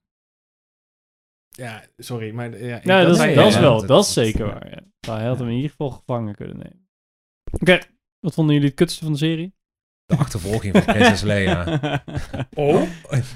[1.50, 4.70] Ja, sorry, maar ja, Ja, dat, is, dat wel, dat- is zeker waar.
[4.70, 5.14] Ja.
[5.14, 6.88] Hij had hem in ieder geval gevangen kunnen nemen.
[7.52, 7.80] Oké,
[8.20, 9.56] wat vonden jullie het kutste van de serie?
[10.06, 11.80] De achtervolging van Prinses Leia.
[12.54, 12.82] Oh,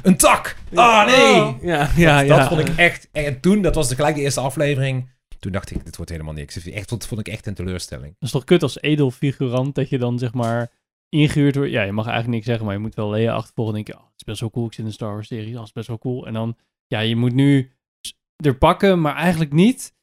[0.03, 0.57] Een tak!
[0.73, 1.57] Ah, nee!
[1.69, 2.37] ja, ja, ja.
[2.37, 3.09] Dat vond ik echt...
[3.11, 5.09] En toen, dat was de, gelijk de eerste aflevering.
[5.39, 6.69] Toen dacht ik, dit wordt helemaal niks.
[6.69, 8.13] Echt, dat vond ik echt een teleurstelling.
[8.13, 10.71] Dat is toch kut als edelfigurant dat je dan zeg maar
[11.11, 11.71] ingehuurd wordt.
[11.71, 13.75] Ja, je mag eigenlijk niks zeggen, maar je moet wel Lea achtervolgen.
[13.75, 14.65] En denk je, oh, het is best wel cool.
[14.65, 16.27] Ik zit in een Star Wars serie, dat is best wel cool.
[16.27, 16.57] En dan,
[16.87, 17.71] ja, je moet nu
[18.35, 19.93] er pakken, maar eigenlijk niet.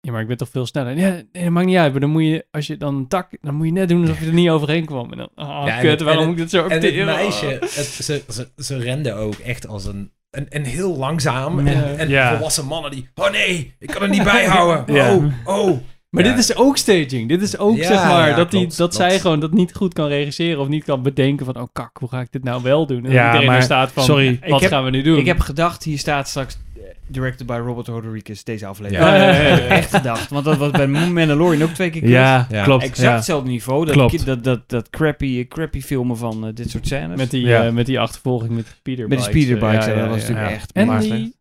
[0.00, 0.96] ja, maar ik ben toch veel sneller.
[0.96, 1.90] Ja, nee, dat maakt niet uit.
[1.92, 4.20] Maar dan moet je, als je dan een tak, dan moet je net doen alsof
[4.20, 5.12] je er niet overheen kwam.
[5.12, 7.46] En dan, ah, Ja, en kut, waarom en moet ik dit zo En het meisje,
[7.46, 11.66] het, ze, ze, ze rende ook echt als een, een, een heel langzaam.
[11.66, 12.30] En, en Ja.
[12.32, 14.94] volwassen mannen die, oh nee, ik kan er niet bij houden.
[14.94, 15.14] Ja.
[15.14, 15.78] Oh, oh.
[16.10, 16.30] Maar Ja.
[16.30, 17.28] dit is ook staging.
[17.28, 19.74] Dit is ook, Ja, zeg maar, ja, dat, die, klopt, dat zij gewoon dat niet
[19.74, 22.62] goed kan regisseren of niet kan bedenken van, oh kak, hoe ga ik dit nou
[22.62, 23.04] wel doen?
[23.04, 24.38] En Ja, iedereen maar- er staat van, sorry.
[24.40, 25.18] wat Ik heb- gaan we nu doen?
[25.18, 29.04] Ik heb gedacht, hier staat straks eh, directed by Robert Rodriguez, deze aflevering.
[29.06, 29.16] Ja.
[29.16, 29.54] Ja, ja, ja, ja.
[29.54, 32.08] Ik heb echt gedacht, want dat was bij Mandalorian ook twee keer.
[32.08, 32.64] Ja, Ja.
[32.64, 32.82] klopt.
[32.82, 33.14] Exact ja.
[33.14, 33.84] hetzelfde niveau.
[33.84, 34.26] Dat, Klopt.
[34.26, 37.16] dat, dat, dat crappy, crappy filmen van eh, dit soort scènes.
[37.18, 37.66] met, die, Ja.
[37.66, 39.24] eh, met die achtervolging met de speederbikes.
[39.24, 40.54] Met de speederbikes, ja, ja, dat was ja, natuurlijk ja.
[40.54, 41.36] echt En die,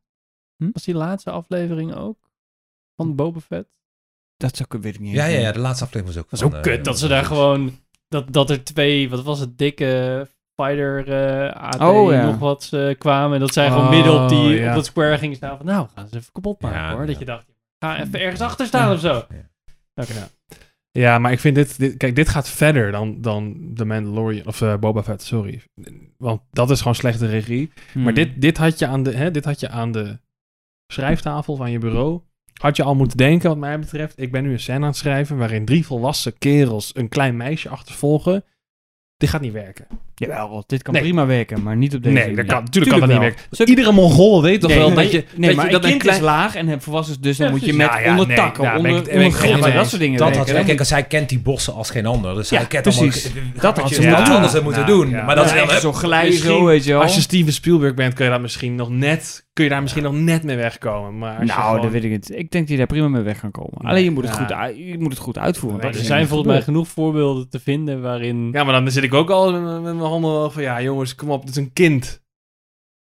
[0.58, 0.70] Hm?
[0.74, 2.18] was die laatste aflevering ook?
[2.96, 3.68] Van Boba Fett?
[4.38, 6.40] Dat zou ik, weet ik niet Ja, ja, ja, de laatste aflevering was ook Dat
[6.40, 7.80] is ook kut, eh, dat ze daar gewoon...
[8.08, 12.26] Dat, dat er twee, wat was het, dikke fighter eh AT Oh, ja.
[12.26, 13.34] nog wat eh, kwamen.
[13.34, 14.70] En dat zij gewoon Oh, midden op, die, ja.
[14.70, 15.66] op dat square gingen staan van...
[15.66, 17.02] Nou, gaan ze even kapot maken Ja, hoor.
[17.02, 17.08] ja.
[17.08, 17.46] Dat je dacht,
[17.80, 19.18] ga even ergens achter staan of zo.
[19.96, 20.30] Oké.
[20.92, 21.98] Ja, maar ik vind dit, dit...
[21.98, 24.46] Kijk, dit gaat verder dan, dan The Mandalorian.
[24.46, 25.62] Of eh, Boba Fett, sorry.
[26.18, 27.72] Want dat is gewoon slechte regie.
[27.92, 28.04] Hmm.
[28.04, 30.20] Maar dit, dit, had je aan de, hè, dit had je aan de
[30.94, 32.22] schrijftafel van je bureau.
[32.58, 34.20] Had je al moeten denken, wat mij betreft.
[34.20, 37.70] Ik ben nu een scène aan het schrijven waarin drie volwassen kerels een klein meisje
[37.70, 38.46] achtervolgen.
[39.18, 39.88] Dit gaat niet werken.
[40.20, 41.02] Jawel, dit kan Nee.
[41.04, 42.38] prima werken, maar niet op deze nee, manier.
[42.38, 43.28] dat kan, natuurlijk kan dat niet wel.
[43.28, 43.48] werken.
[43.52, 45.24] Stuk- Iedere Mongool weet toch Nee, wel dat je...
[45.36, 47.46] Nee, dat maar je, een dat kind klein- is laag en heb volwassen, dus dan
[47.48, 50.02] Ja, moet je met Nou ja, onder takken, nou, onder, onder grond, ik- dat soort
[50.02, 50.56] dingen Dat werken.
[50.56, 52.36] had kijk, als zij kent die bossen als geen ander.
[52.36, 53.26] Dus Ja, zij kent precies.
[53.26, 55.10] allemaal- Dat had ze ze moeten doen.
[55.12, 55.92] Maar dat is echt zo
[56.32, 57.02] zo, weet je wel.
[57.02, 60.04] Als je Steven Spielberg bent, kun je daar misschien nog net, kun je daar misschien
[60.04, 61.18] nog net mee wegkomen.
[61.18, 62.30] Maar Nou, gewoon- dat weet ik niet.
[62.30, 63.78] Ik denk dat je daar prima mee weg kan komen.
[63.78, 64.40] Alleen je moet het, Ja.
[64.40, 65.82] goed, uit- je moet het goed uitvoeren.
[65.82, 68.50] Er zijn volgens mij genoeg voorbeelden te vinden waarin...
[68.52, 69.54] Ja, maar dan zit ik ook al
[70.10, 72.24] wel van, ja jongens, kom op, dit is een kind.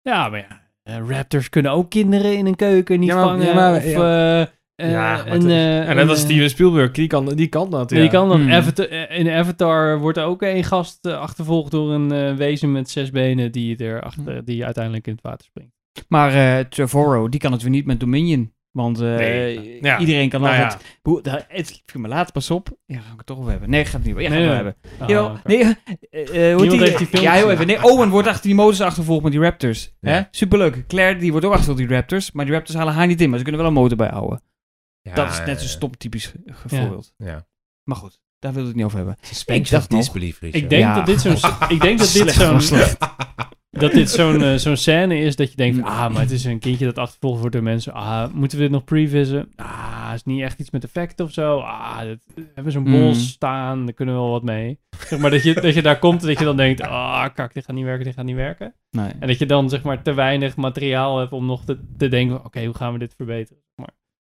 [0.03, 0.70] Ja, maar ja.
[0.82, 3.46] eh, raptors kunnen ook kinderen in een keuken niet Ja, maar- vangen.
[3.46, 4.40] ja, maar- of ja.
[4.40, 4.40] eh,
[4.74, 7.90] eh, ja, een, eh, ja, net als Steven Spielberg, die kan, die kan dat.
[7.90, 7.99] Ja.
[8.03, 8.51] je kan dan Hmm.
[8.53, 13.53] Avatar, in Avatar wordt er ook een gast achtervolgd door een wezen met zes benen
[13.53, 15.72] die, er achter, die uiteindelijk in het water springt.
[16.09, 18.53] Maar eh Trevorrow, die kan het weer niet met Dominion.
[18.71, 19.79] Want eh, Nee.
[19.83, 19.99] Ja.
[19.99, 20.79] iedereen kan Nou ja.
[21.03, 22.69] Hoe, daar, het viel me later pas op.
[22.87, 23.71] Ja, gaan we het toch over hebben.
[23.71, 24.19] Nee, gaat het niet.
[24.21, 24.55] Ja, Nee, nee.
[24.55, 24.77] hebben.
[24.99, 25.59] Ah, Yo, nee,
[26.11, 27.66] eh, hoe heeft die film Ja, heel even.
[27.66, 29.93] Nee, Owen wordt achter die motors achtervolgd met die Raptors.
[30.01, 30.21] Hè?
[30.31, 30.87] Superleuk.
[30.87, 32.33] Claire, die wordt ook achtervolgd die Raptors.
[32.33, 34.43] Maar die Raptors halen haar niet in, maar ze kunnen wel een motor bijhouden.
[35.03, 37.14] Ja, dat is net zo'n stom typisch ge- ge- voorbeeld.
[37.16, 37.47] Ja.
[37.85, 39.16] Maar goed, daar wil ik het niet over hebben.
[39.21, 40.43] Suspension Ik dacht disbelief.
[40.43, 42.61] Ik denk dat dit zo'n ik denk dat dit zo'n.
[43.71, 46.59] Dat dit zo'n eh, zo'n scène is dat je denkt ah, maar het is een
[46.59, 47.93] kindje dat achtervolgd wordt door mensen.
[47.93, 49.53] Ah, moeten we dit nog previssen?
[49.57, 51.59] Ah, is niet echt iets met effecten of zo.
[51.59, 53.01] Ah, dit, we hebben zo'n Mm.
[53.01, 54.79] bos staan, daar kunnen we wel wat mee.
[55.07, 57.55] Zeg maar dat je, dat je daar komt en dat je dan denkt, ah, kak,
[57.55, 58.75] dit gaat niet werken, dit gaat niet werken.
[58.91, 59.11] Nee.
[59.19, 62.45] En dat je dan zeg maar te weinig materiaal hebt om nog te, te denken,
[62.45, 63.62] oké, hoe gaan we dit verbeteren?
[63.75, 63.91] Maar.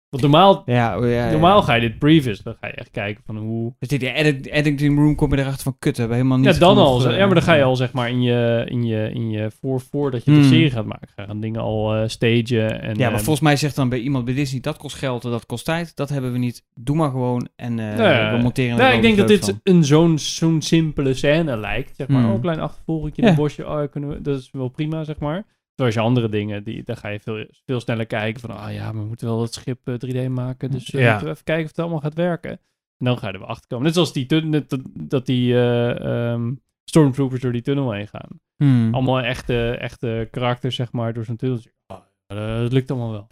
[0.10, 1.32] Want normaal, Ja, oh, ja, ja.
[1.32, 3.74] normaal ga je dit previous, dan ga je echt kijken van hoe...
[3.80, 6.60] Dus die edit, editing room kom je erachter van kut, we hebben helemaal niet Ja,
[6.60, 7.12] dan genoeg, al.
[7.12, 9.52] eh, Ja, maar dan ga je al zeg maar in je, in je, in je
[9.60, 10.48] voor, voordat je de Hmm.
[10.48, 11.08] serie gaat maken.
[11.16, 12.82] Gaan dingen al stagen.
[12.82, 15.24] En, Ja, maar eh, volgens mij zegt dan bij iemand bij Disney, dat kost geld
[15.24, 15.96] en dat kost tijd.
[15.96, 16.64] Dat hebben we niet.
[16.74, 19.60] Doe maar gewoon en eh, Nee, we monteren er Nou, ik denk dat dit van.
[19.64, 21.96] een zo'n zo'n simpele scène lijkt.
[21.96, 23.34] Zeg maar, oh, een klein achtervolgetje in Ja.
[23.34, 23.68] het bosje.
[23.68, 25.46] Oh, kunnen we, dat is wel prima, zeg maar.
[25.78, 28.94] Zoals je andere dingen, die, dan ga je veel, veel sneller kijken van, ah ja,
[28.94, 30.72] we moeten wel het schip eh, 3D maken.
[30.72, 31.08] Dus eh, Ja.
[31.10, 32.52] moeten we even kijken of het allemaal gaat werken.
[32.98, 33.86] En dan ga je er wel achter komen.
[33.86, 36.54] Net zoals die, dat, dat die eh, ehm,
[36.86, 38.30] stormtroopers door die tunnel heen gaan.
[38.56, 38.94] Hmm.
[38.94, 41.60] Allemaal echte, echte karakters, zeg maar, door zo'n tunnel.
[41.88, 41.98] Ah,
[42.28, 43.28] eh, dat lukt allemaal wel.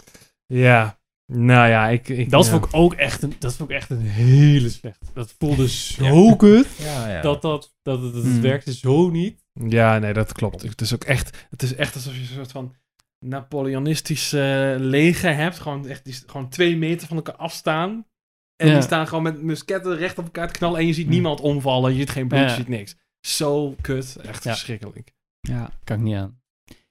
[0.46, 0.98] Ja,
[1.34, 2.10] nou ja, ik...
[2.10, 2.52] ik Dat ja.
[2.52, 5.12] vond ik ook echt een, dat vond ik echt een hele slecht.
[5.14, 6.68] Dat voelde zo kut.
[6.84, 7.22] Ja, ja.
[7.22, 8.42] Dat, dat, dat, het- het Hmm.
[8.42, 9.44] werkte zo niet.
[9.68, 10.62] Ja, nee, dat klopt.
[10.62, 12.76] Het is ook echt, het is echt alsof je een soort van
[13.20, 15.60] Napoleonistisch eh, leger hebt.
[15.60, 18.08] Gewoon echt die, gewoon twee meter van elkaar afstaan.
[18.56, 18.74] En Ja.
[18.74, 20.80] die staan gewoon met musketten recht op elkaar te knallen.
[20.80, 21.92] En je ziet niemand omvallen.
[21.94, 22.48] Je ziet geen bloed, Ja.
[22.48, 22.96] je ziet niks.
[23.22, 24.16] Zo kut.
[24.16, 24.52] Echt Ja.
[24.52, 25.14] verschrikkelijk.
[25.40, 25.70] Ja.
[25.84, 26.42] Kan ik niet aan.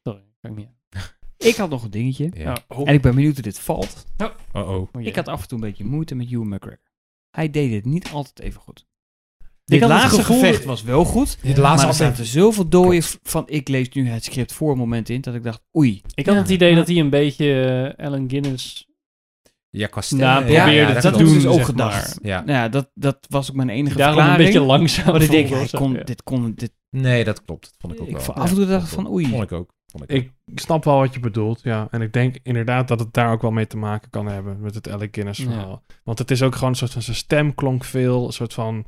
[0.02, 1.02] Sorry, kan ik niet aan.
[1.48, 2.30] Ik had nog een dingetje.
[2.34, 2.56] Ja.
[2.68, 4.04] Oh, En ik ben benieuwd hoe dit valt.
[4.16, 4.68] Oh, oh.
[4.92, 5.02] Oh.
[5.02, 6.80] Ik had af en toe een beetje moeite met Ewan McGregor.
[7.30, 8.86] Hij deed het niet altijd even goed.
[9.64, 11.38] Dit laatste gevoel- gevecht was wel goed.
[11.42, 12.16] De Maar laatste er aflevering.
[12.16, 15.42] zaten zoveel dooien van ik lees nu het script voor een moment in dat ik
[15.42, 16.02] dacht oei.
[16.14, 16.40] Ik had Ja.
[16.40, 17.62] het idee Maar- dat hij een beetje
[17.96, 18.86] eh, Ellen Guinness...
[19.70, 22.20] Ja, qua Nou, ja, probeerde ja, te dat dat doen, dus ook zeg gedacht.
[22.22, 22.30] maar.
[22.30, 22.38] Ja.
[22.40, 25.06] Nou ja, dat, dat was ook mijn enige Daarom een beetje langzaam.
[25.06, 27.62] Want ik denk, kon, dit kon, dit, Nee, dat klopt.
[27.62, 28.34] Dat vond ik ook ik wel.
[28.36, 29.26] af en toe dacht ik van oei.
[29.28, 29.72] Vond ik ook.
[29.86, 31.88] Vond ik snap wel wat je bedoelt, ja.
[31.90, 34.74] En ik denk inderdaad dat het daar ook wel mee te maken kan hebben met
[34.74, 35.46] het Alec Guinness Ja.
[35.46, 35.82] verhaal.
[36.04, 38.84] Want het is ook gewoon een soort van, zijn stem klonk veel, een soort van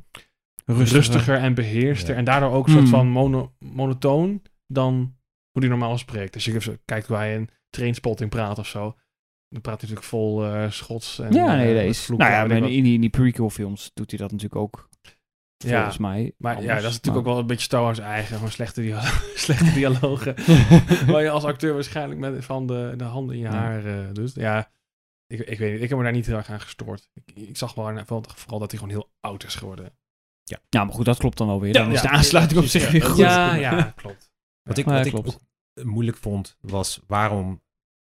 [0.75, 0.95] Rustiger.
[0.95, 2.09] rustiger, en beheerster.
[2.13, 2.19] Ja.
[2.19, 2.91] En daardoor ook een soort Hmm.
[2.93, 4.93] van mono, monotoon dan
[5.51, 6.33] hoe hij normaal spreekt.
[6.33, 8.95] Als je even kijkt hoe hij in Trainspotting praat of zo.
[9.49, 11.19] dan praat hij natuurlijk vol eh, Schots.
[11.19, 12.27] En, ja, eh, nee, vloeken.
[12.27, 14.89] Nou ja, maar in, die, in die prequel films doet hij dat natuurlijk ook.
[15.57, 16.33] Ja, Volgens mij.
[16.37, 18.35] Maar ja, dat is natuurlijk Maar- ook wel een beetje Star Wars eigen.
[18.35, 19.01] Gewoon slechte, dia
[19.35, 20.35] slechte dialogen.
[21.07, 23.53] waar je als acteur waarschijnlijk met van de, de handen in je Ja.
[23.53, 24.33] haar eh doet.
[24.35, 24.71] Ja,
[25.27, 25.81] ik, ik weet niet.
[25.81, 27.09] Ik heb me daar niet heel erg aan gestoord.
[27.13, 29.91] Ik, ik zag wel vooral dat hij gewoon heel oud is geworden.
[30.69, 31.73] Ja, maar goed, dat klopt dan wel weer.
[31.73, 33.17] Ja, Dan is ja, de aansluiting op zich ja, weer goed.
[33.17, 34.31] Ja, ja, klopt.
[34.63, 35.27] Wat ik, Ja, wat ik klopt.
[35.27, 37.61] ook moeilijk vond, was waarom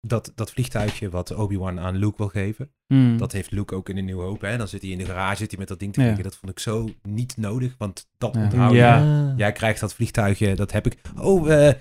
[0.08, 2.72] dat, dat vliegtuigje wat Obi-Wan aan Luke wil geven.
[2.88, 3.18] Hmm.
[3.18, 4.42] Dat heeft Luke ook in de Nieuwe Hoop.
[4.42, 4.58] Hè?
[4.58, 6.06] Dan zit hij in de garage zit hij met dat ding te Ja.
[6.06, 6.24] kijken.
[6.24, 8.42] Dat vond ik zo niet nodig, want dat Ja.
[8.44, 8.78] onthoud je.
[8.78, 9.34] Ja.
[9.38, 10.98] Jij krijgt dat vliegtuigje, dat heb ik.
[11.20, 11.74] Oh, eh,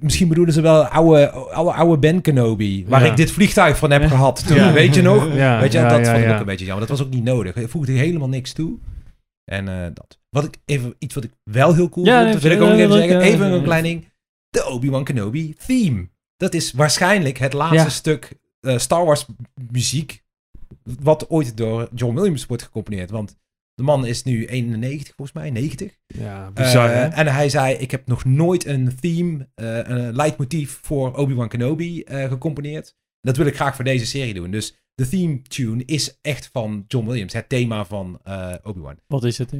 [0.00, 2.84] misschien bedoelen ze wel oude, oude, oude Ben Kenobi.
[2.88, 3.10] Waar Ja.
[3.10, 4.08] ik dit vliegtuig van heb Ja.
[4.08, 4.46] gehad.
[4.46, 4.72] Toen, Ja.
[4.72, 5.34] Weet je nog?
[5.34, 6.34] Ja, Weet je, ja, dat ja, vond ik ja.
[6.34, 6.86] ook een beetje jammer.
[6.88, 7.54] Dat was ook niet nodig.
[7.54, 8.78] Het voegde helemaal niks toe.
[9.50, 10.18] En eh, dat.
[10.30, 12.78] Wat ik even, iets wat ik wel heel cool Ja, dat wil ik ook nog
[12.78, 13.20] even zeggen.
[13.20, 14.12] Even een klein ding.
[14.48, 16.08] De Obi-Wan Kenobi theme.
[16.36, 19.26] Dat is waarschijnlijk het laatste stuk eh, Star Wars
[19.70, 20.24] muziek
[20.82, 23.10] wat ooit door John Williams wordt gecomponeerd.
[23.10, 23.36] Want
[23.74, 25.98] de man is nu 91 volgens mij, 90.
[26.06, 27.18] Ja, bizar Eh?
[27.18, 32.96] En hij zei, ik heb nog nooit een theme, een leidmotief voor Obi-Wan Kenobi gecomponeerd.
[33.26, 34.50] Dat wil ik graag voor deze serie doen.
[34.50, 37.32] Dus de theme tune is echt van John Williams.
[37.32, 38.96] Het thema van eh, Obi-Wan.
[39.06, 39.50] Wat is het.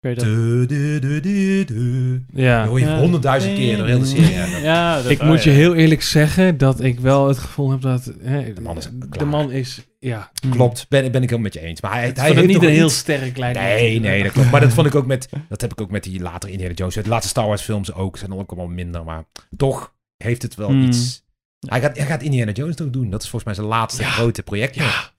[0.00, 2.24] Du- du- du- du.
[2.32, 2.58] Ja.
[2.60, 2.98] Dat hoor je Ja.
[2.98, 4.30] honderdduizend keer door heel de serie.
[4.32, 5.56] Ja, Ja, dat, Ik oh, moet je ja.
[5.56, 8.12] heel eerlijk zeggen dat ik wel het gevoel heb dat...
[8.20, 9.86] Hè, De man is de man is...
[9.98, 11.80] Ja, Klopt, ben, ben ik helemaal met je eens.
[11.80, 13.54] Maar hij, het hij is heeft niet een heel sterk lijn.
[13.54, 14.50] Nee, nee, dat klopt.
[14.50, 16.94] Maar dat vond ik ook met, dat heb ik ook met die latere Indiana Jones.
[16.94, 19.04] De laatste Star Wars films ook, zijn ook allemaal minder.
[19.04, 19.24] Maar
[19.56, 20.82] toch heeft het wel Hmm.
[20.86, 21.24] iets.
[21.66, 23.10] Hij gaat, hij gaat Indiana Jones nog doen.
[23.10, 24.08] Dat is volgens mij zijn laatste Ja.
[24.08, 24.74] grote project.
[24.74, 25.10] Ja,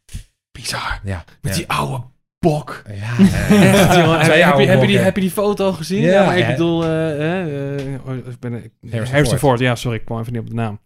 [0.52, 1.00] bizar.
[1.04, 1.24] ja.
[1.42, 1.58] Met ja.
[1.58, 2.04] die oude
[2.40, 2.84] bok.
[2.88, 4.26] Ja, Echt, jongen.
[4.26, 5.04] Zijn heb, je, heb, je die, bokken.
[5.04, 6.02] heb je die foto gezien?
[6.02, 6.52] Ja, Ja, maar ik ja.
[6.52, 6.84] bedoel...
[6.84, 9.40] eh, eh, eh, oh, ik ben, Harrison Harrison, Ford.
[9.40, 9.60] Ford.
[9.60, 10.80] Ja, sorry, ik kwam even niet op de naam.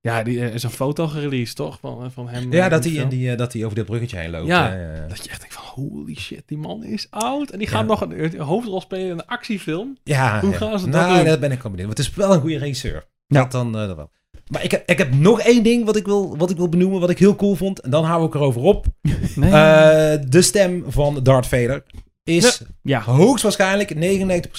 [0.00, 1.78] Ja, die eh, is een foto gereleased, toch?
[1.80, 2.52] Van, eh, van hem.
[2.52, 3.10] Ja, eh, dat in hij, film.
[3.10, 4.46] die, eh, dat hij over dit bruggetje heen loopt.
[4.46, 4.70] Ja.
[4.70, 5.06] hè.
[5.06, 7.50] Dat je echt denkt van, holy shit, die man is oud.
[7.50, 7.76] En die Ja.
[7.76, 9.96] gaat nog een, een hoofdrol spelen in een actiefilm.
[10.04, 10.56] Ja, Hoe ja.
[10.56, 11.24] gaan ze dat nou, doen?
[11.26, 11.86] dat ben ik wel benieuwd.
[11.86, 13.06] Want het is wel een goede regisseur.
[13.26, 13.40] Ja.
[13.40, 14.10] Dat dan eh, dat wel.
[14.50, 17.00] Maar ik heb, ik heb nog één ding wat ik, wil, wat ik wil benoemen,
[17.00, 17.80] wat ik heel cool vond.
[17.80, 18.86] En dan hou ik erover op.
[19.34, 19.50] Nee.
[19.52, 21.84] Eh, de stem van Darth Vader
[22.24, 23.00] is ja.
[23.00, 23.94] hoogstwaarschijnlijk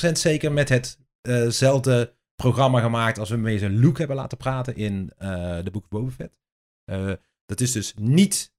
[0.08, 5.12] 99% zeker met hetzelfde programma gemaakt als we mee zijn Luke hebben laten praten in
[5.18, 6.38] eh de Book of Boba Fett.
[6.86, 7.12] Eh,
[7.46, 8.52] dat is dus niet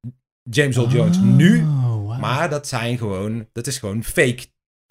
[0.42, 2.18] James Earl Jones nu, Oh, wow.
[2.18, 4.46] maar dat zijn gewoon, dat is gewoon fake.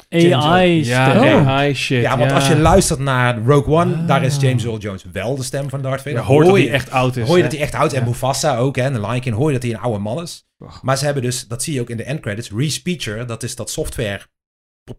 [0.10, 1.34] AI Ja, stem.
[1.48, 1.58] Oh.
[1.60, 2.02] hi shit.
[2.02, 4.42] Ja, want als je luistert naar Rogue One, daar is Ah.
[4.42, 6.14] James Earl Jones wel de stem van Darth Vader.
[6.20, 7.28] je hoort dat je, hij echt oud is.
[7.28, 7.50] hoor je hè?
[7.50, 7.98] dat hij echt oud is.
[7.98, 8.10] En Ja.
[8.10, 10.48] Mufasa ook, hè, en de Lion King, hoor je dat hij een oude man is.
[10.82, 13.56] Maar ze hebben dus, dat zie je ook in de end credits, Respeecher, dat is
[13.56, 14.22] dat software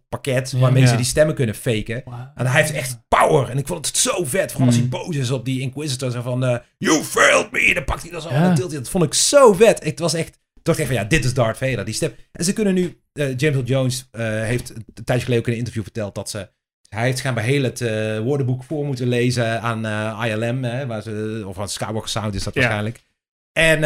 [0.08, 0.88] pakket waarmee Ja.
[0.88, 2.02] ze die stemmen kunnen faken.
[2.34, 3.48] En hij heeft echt power.
[3.48, 4.50] En ik vond het zo vet.
[4.50, 4.90] Vooral als hij Mm.
[4.90, 6.10] boos is op die Inquisitor.
[6.10, 7.74] Zo van, eh, you failed me.
[7.74, 8.28] Dan pakt hij dat zo.
[8.28, 8.48] Ja.
[8.48, 8.78] En tilt hij.
[8.80, 9.86] Dat vond ik zo vet.
[9.86, 10.28] Ik was echt...
[10.28, 11.84] Ik dacht echt van, ja, dit is Darth Vader.
[11.84, 12.12] Die stem.
[12.32, 13.00] En ze kunnen nu...
[13.20, 16.30] eh, James Earl Jones eh, heeft een tijdje geleden ook in een interview verteld dat
[16.30, 16.48] ze...
[16.88, 19.86] Hij heeft schijnbaar heel het eh, woordenboek voor moeten lezen aan
[20.26, 20.64] ILM.
[20.64, 22.60] Hè, waar ze, of aan Skywalker Sound is dat Ja.
[22.60, 23.00] waarschijnlijk.
[23.52, 23.80] En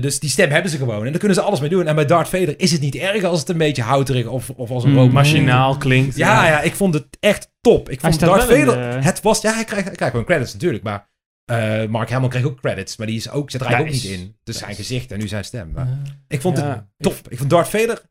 [0.00, 1.04] dus die stem hebben ze gewoon.
[1.04, 1.86] En daar kunnen ze alles mee doen.
[1.86, 4.70] En bij Darth Vader is het niet erg als het een beetje houterig of, of
[4.70, 5.12] als een Mm.
[5.12, 6.16] Machinaal klinkt.
[6.16, 7.88] Ja, ja, ik vond het echt top.
[7.90, 10.52] Ik Hij vond Darth Vader, de- het was, ja, hij krijgt, hij krijgt gewoon credits
[10.52, 11.08] natuurlijk, maar
[11.88, 14.36] Mark Hamill kreeg ook credits, maar die is ook, zit er eigenlijk ook niet in.
[14.42, 15.70] Dus zijn gezicht en nu zijn stem.
[15.74, 15.88] Maar
[16.28, 17.16] ik vond het top.
[17.28, 18.02] Ik vond Darth Vader,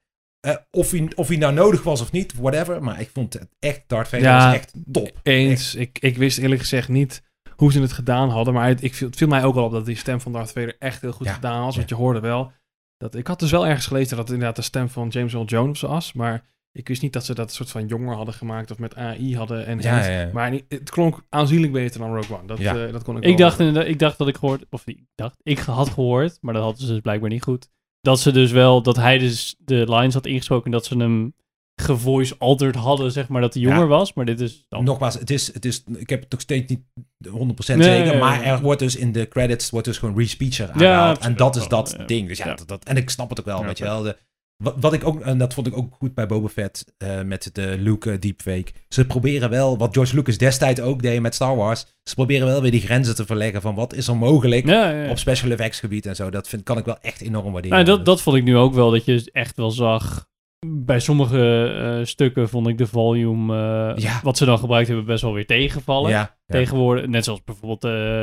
[0.46, 3.48] eh, of, hij, of hij nou nodig was of niet, whatever, maar ik vond het
[3.60, 5.12] echt, Darth Vader Ja, was echt top.
[5.24, 5.76] Eens.
[5.76, 7.24] Ik, ik wist eerlijk gezegd niet
[7.56, 8.54] hoe ze het gedaan hadden.
[8.54, 10.52] Maar het, ik, viel- het viel mij ook wel op dat die stem van Darth
[10.52, 11.72] Vader echt heel goed Ja, gedaan was.
[11.72, 11.78] ja.
[11.78, 12.52] Want je hoorde wel.
[12.98, 15.46] Dat, ik had dus wel ergens gelezen dat het inderdaad de stem van James Earl
[15.46, 16.14] Jones was.
[16.14, 18.72] Maar ik wist niet dat ze dat soort van jonger hadden gemaakt.
[18.72, 19.66] Of met AI hadden.
[19.66, 20.30] En Ja, en- ja, ja.
[20.34, 22.48] Maar niet- het klonk aanzienlijk beter dan Rogue One.
[22.48, 22.86] Dat, Ja.
[22.86, 25.60] eh, dat kon ik Ik dacht, ik dacht dat ik gehoord, of ik dacht, ik
[25.60, 27.70] had gehoord, maar dat hadden ze dus blijkbaar niet goed.
[28.06, 31.34] Dat ze dus wel, dat hij dus de lines had ingesproken en dat ze hem
[31.82, 33.86] gevoice altered hadden, zeg maar, dat hij jonger Ja.
[33.88, 34.14] was.
[34.14, 34.84] Maar dit is dan...
[34.84, 36.80] Nogmaals, het is, het is, ik heb het nog steeds niet
[37.28, 38.46] 100% Nee, zeker, nee, maar nee.
[38.48, 41.20] er wordt dus in de credits wordt dus gewoon respeecher Ja, aangehaald.
[41.20, 42.28] en dat is dat ding.
[42.28, 42.54] Dus ja.
[42.56, 44.02] Dat, dat- en ik snap het ook wel, weet je wel.
[44.02, 44.18] De,
[44.58, 47.50] wat, wat ik ook, en dat vond ik ook goed bij Boba Fett eh, met
[47.54, 48.72] de Luke deepfake.
[48.90, 52.62] Ze proberen wel, wat George Lucas destijds ook deed met Star Wars, ze proberen wel
[52.62, 55.10] weer die grenzen te verleggen van wat is er mogelijk Ja, ja, ja.
[55.10, 56.30] op special effects gebied en zo.
[56.30, 57.78] Dat vind, kan ik wel echt enorm waarderen.
[57.78, 60.28] Nou, dat, dat vond ik nu ook wel, dat je echt wel zag.
[60.68, 65.22] Bij sommige eh, stukken vond ik de volume, eh, wat ze dan gebruikt hebben, best
[65.22, 66.30] wel weer tegenvallen.
[66.48, 67.82] Tegenwoordig, net zoals bijvoorbeeld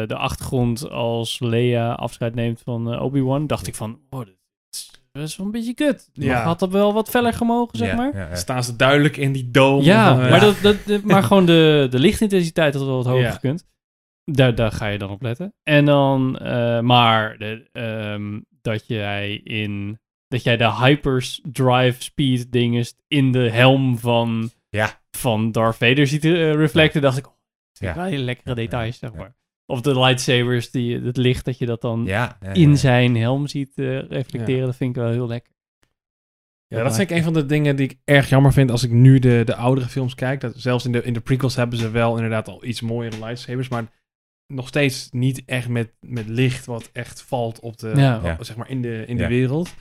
[0.09, 4.21] de achtergrond als Leia afscheid neemt van Obi-Wan, dacht ik van, oh,
[5.13, 6.09] best wel een beetje kut.
[6.13, 6.43] Ja.
[6.43, 8.15] Had dat wel wat feller gemogen, zeg Ja, maar?
[8.17, 8.35] ja, ja.
[8.35, 9.85] Staan ze duidelijk in die dome.
[9.85, 13.23] Ja, van, maar, dat, dat, dat- maar gewoon de, de lichtintensiteit had wel wat hoger
[13.23, 13.31] Ja.
[13.31, 13.67] gekund.
[14.25, 15.55] Daar, daar ga je dan op letten.
[15.63, 22.95] En dan, eh, maar de, ehm, dat jij in dat jij de hyperdrive speed dinges
[23.09, 25.01] in de helm van, Ja.
[25.11, 27.33] van Darth Vader ziet eh, reflecten, dacht ik, oh,
[27.73, 27.95] Ja.
[27.95, 29.17] wel hele lekkere Ja, details, zeg ja.
[29.17, 29.35] maar.
[29.67, 32.77] Of de lightsabers, die, het licht dat je dat dan Ja, ja, in ja.
[32.77, 35.53] zijn helm ziet eh, reflecteren, dat vind ik wel heel lekker.
[36.67, 38.91] Ja, dat vind ik een van de dingen die ik erg jammer vind als ik
[38.91, 40.41] nu de, de oudere films kijk.
[40.41, 43.69] Dat, zelfs in de, in de prequels hebben ze wel inderdaad al iets mooiere lightsabers,
[43.69, 43.85] maar
[44.55, 48.37] nog steeds niet echt met, met licht wat echt valt op de, Ja.
[48.41, 49.29] zeg maar in de, in de Ja.
[49.29, 49.75] wereld.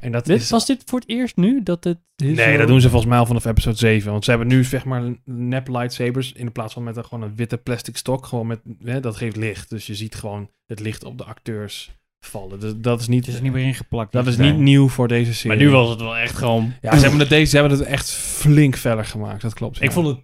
[0.00, 0.50] En dat Dit, is...
[0.50, 1.98] was dit voor het eerst nu dat het...
[2.16, 4.10] Nee, dat doen ze volgens mij al vanaf episode 7.
[4.12, 7.36] Want ze hebben nu zeg maar nep lightsabers in plaats van met een, gewoon een
[7.36, 8.26] witte plastic stok.
[8.26, 9.70] Gewoon met, hè, dat geeft licht.
[9.70, 12.60] Dus je ziet gewoon het licht op de acteurs vallen.
[12.60, 14.12] Dus dat is niet, Het is er niet meer ingeplakt.
[14.12, 14.50] dat is Nee.
[14.52, 15.56] niet nieuw voor deze serie.
[15.56, 16.72] Maar nu was het wel echt gewoon...
[16.80, 19.42] Ja, ze hebben, het deze, ze hebben het echt flink feller gemaakt.
[19.42, 19.76] Dat klopt.
[19.76, 19.92] Ik ja.
[19.92, 20.18] vond het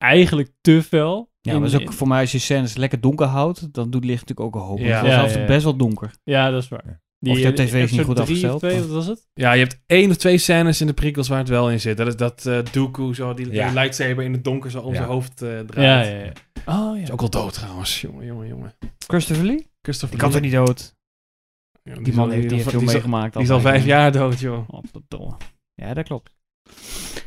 [0.00, 1.30] eigenlijk te fel.
[1.40, 4.04] Ja, In- maar is ook voor mij als je scènes lekker donker houdt, dan doet
[4.04, 4.78] licht natuurlijk ook een hoop.
[4.78, 4.86] Ja.
[4.86, 5.46] Ja, het was Ja, ja, ja.
[5.46, 6.10] best wel donker.
[6.24, 7.02] Ja, dat is waar.
[7.28, 9.28] Of de tv is niet goed drie of afgesteld, twee, wat was het?
[9.34, 11.96] Ja, je hebt één of twee scènes in de prequels waar het wel in zit.
[11.96, 13.64] Dat is dat eh Dooku zo die, Ja.
[13.66, 14.96] die lightsaber in het donker zo om Ja.
[14.96, 16.08] zijn hoofd eh Ja, draait.
[16.08, 16.32] ja, ja.
[16.90, 17.02] Oh, ja.
[17.02, 18.00] Is ook wel dood trouwens.
[18.00, 18.72] Jongen, jongen, jongen.
[19.06, 19.70] Christopher Lee?
[19.82, 20.94] Christopher Ik had er niet dood.
[21.82, 23.32] Ja, Die is man al- heeft, die heeft veel al- meegemaakt.
[23.34, 24.68] Die is al vijf jaar dood, joh.
[24.68, 25.36] Godverdomme.
[25.74, 26.36] Ja, dat klopt.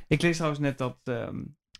[0.08, 1.36] Ik lees trouwens net dat ehm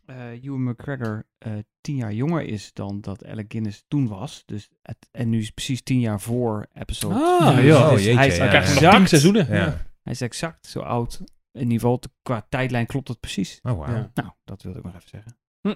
[0.06, 1.52] eh Ewan McGregor eh,
[1.82, 4.44] tien jaar jonger is dan dat Alec Guinness toen was.
[4.46, 7.14] Dus het, en nu is het precies tien jaar voor episode.
[7.16, 7.90] Ah, joh.
[7.92, 8.52] Dus Oh, jeetje, hij, is ja, ja.
[8.60, 9.48] nog exact, seizoenen.
[9.48, 9.56] Ja.
[9.56, 9.86] Ja.
[10.04, 11.22] hij is exact zo oud.
[11.52, 13.60] In ieder geval qua tijdlijn klopt dat precies.
[13.64, 13.88] Oh.
[13.88, 14.12] Ja.
[14.14, 15.38] Nou, dat wilde ik nog even zeggen.
[15.62, 15.74] Hm.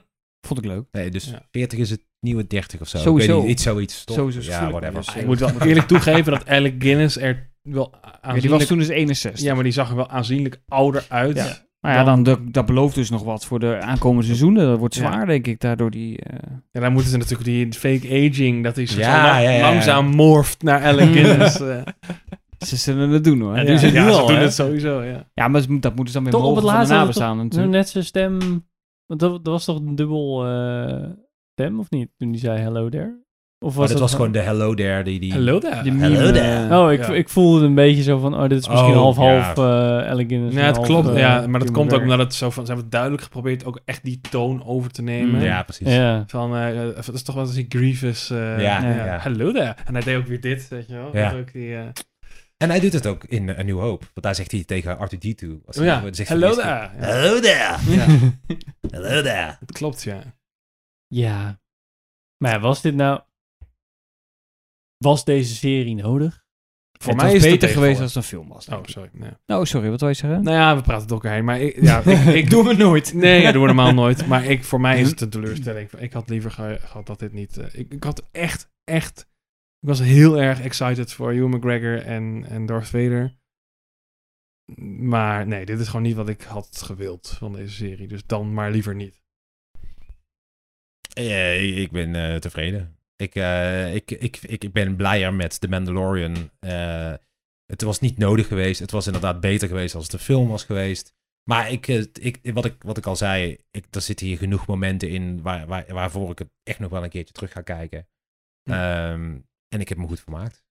[0.48, 0.86] Vond ik leuk.
[0.92, 1.46] Nee, dus Ja.
[1.52, 2.98] 40 is het nieuwe 30 of zo.
[2.98, 3.30] Sowieso.
[3.32, 4.04] Ik weet niet, iets zoiets.
[4.04, 4.16] toch?
[4.16, 4.94] Sowieso, Ja, whatever.
[4.96, 8.42] dus, Ik moet wel eerlijk toegeven dat Alec Guinness er wel Ja, aanzienlijk...
[8.42, 9.44] die was toen dus 61.
[9.46, 11.67] Ja, maar die zag er wel aanzienlijk ouder uit.
[11.80, 11.90] Ja.
[11.94, 14.66] Nou ja, dan, dat, dat belooft dus nog wat voor de aankomende seizoenen.
[14.68, 15.02] Dat wordt Ja.
[15.02, 16.18] zwaar, denk ik, daardoor die...
[16.20, 16.40] eh,
[16.72, 19.72] En dan moeten ze natuurlijk die fake aging, dat hij zo Ja, ja, ja, ja.
[19.72, 21.56] langzaam morft naar Alec Guinness.
[22.66, 23.56] Ze zullen het doen, hoor.
[23.56, 24.42] Ja, Ja, doen ze ja, ze al, doen hè?
[24.42, 25.04] het sowieso,
[25.34, 25.48] ja.
[25.48, 27.24] maar ze moet- dat moeten ze dan weer Toch op het mogen van de laatste
[27.24, 27.72] toch natuurlijk.
[27.72, 28.66] net zijn stem...
[29.06, 31.10] Want dat, dat was toch een dubbel eh,
[31.52, 32.10] stem, of niet?
[32.18, 33.26] Toen die zei hello there?
[33.60, 35.04] Of Maar was dat was gewoon de Hello There.
[35.04, 35.32] Die, die...
[35.32, 35.84] Hallo daar.
[35.84, 36.68] die Hello there.
[36.68, 37.14] eh, Oh, ik, Ja.
[37.14, 38.34] ik voelde het een beetje zo van...
[38.36, 40.02] Oh, dit is misschien Oh, half-half ja.
[40.04, 41.08] eh Alec Guinness Ja, het half, klopt.
[41.08, 42.66] eh, ja, maar dat komt ook omdat het zo van...
[42.66, 45.36] Ze hebben duidelijk geprobeerd ook echt die toon over te nemen.
[45.36, 45.42] Mm.
[45.42, 45.88] Ja, precies.
[45.96, 46.24] Ja.
[46.28, 48.30] Van, eh, eh, dat is toch wel eens die Grievous...
[48.30, 49.06] eh, Ja, ja.
[49.06, 49.18] ja.
[49.18, 49.84] Hallo daar.
[49.86, 51.10] En hij deed ook weer dit, weet je wel.
[51.14, 51.34] Ja.
[51.38, 51.82] Ook die, eh,
[52.58, 54.06] En hij doet het ook in A New Hope.
[54.14, 55.48] Want daar zegt hij tegen R2-D2.
[55.66, 56.92] Als oh hij- ja, zegt hallo eerst- daar.
[57.00, 57.76] Ja, Hello there.
[57.96, 58.06] Ja,
[58.92, 59.56] Hello there.
[59.60, 60.18] dat klopt, ja.
[61.08, 61.60] Ja.
[62.38, 63.20] Maar ja, was dit nou...
[64.98, 66.46] Was deze serie nodig?
[67.00, 68.68] Voor het mij is het beter geweest als het een film was.
[68.68, 69.10] Oh, sorry.
[69.14, 69.32] Nee.
[69.46, 70.44] Oh, sorry, wat wil je zeggen?
[70.44, 71.46] Nou ja, we praten elkaar heen.
[71.46, 73.14] Maar ik, ja, ik, ik doe het nooit.
[73.14, 74.28] Nee, dat doen we normaal nooit.
[74.28, 75.92] Maar ik, voor mij is het een teleurstelling.
[75.92, 77.58] Ik had liever ge- gehad dat dit niet...
[77.58, 79.20] eh, ik, ik had echt, echt...
[79.80, 83.36] Ik was heel erg excited voor Ewan McGregor en, en Darth Vader.
[85.00, 88.08] Maar nee, dit is gewoon niet wat ik had gewild van deze serie.
[88.08, 89.22] Dus dan maar liever niet.
[91.14, 92.97] Eh, ik ben eh, tevreden.
[93.18, 96.50] Ik, eh, ik, ik, ik, ik ben blijer met The Mandalorian.
[96.60, 97.14] Eh,
[97.66, 98.80] het was niet nodig geweest.
[98.80, 101.16] Het was inderdaad beter geweest als het een film was geweest.
[101.50, 104.68] Maar ik, eh, ik, wat, ik, wat ik al zei, ik, er zitten hier genoeg
[104.68, 108.08] momenten in waar, waar, waarvoor ik het echt nog wel een keertje terug ga kijken.
[108.64, 108.72] Hm.
[108.72, 109.38] Ehm,
[109.68, 110.64] en ik heb me goed vermaakt.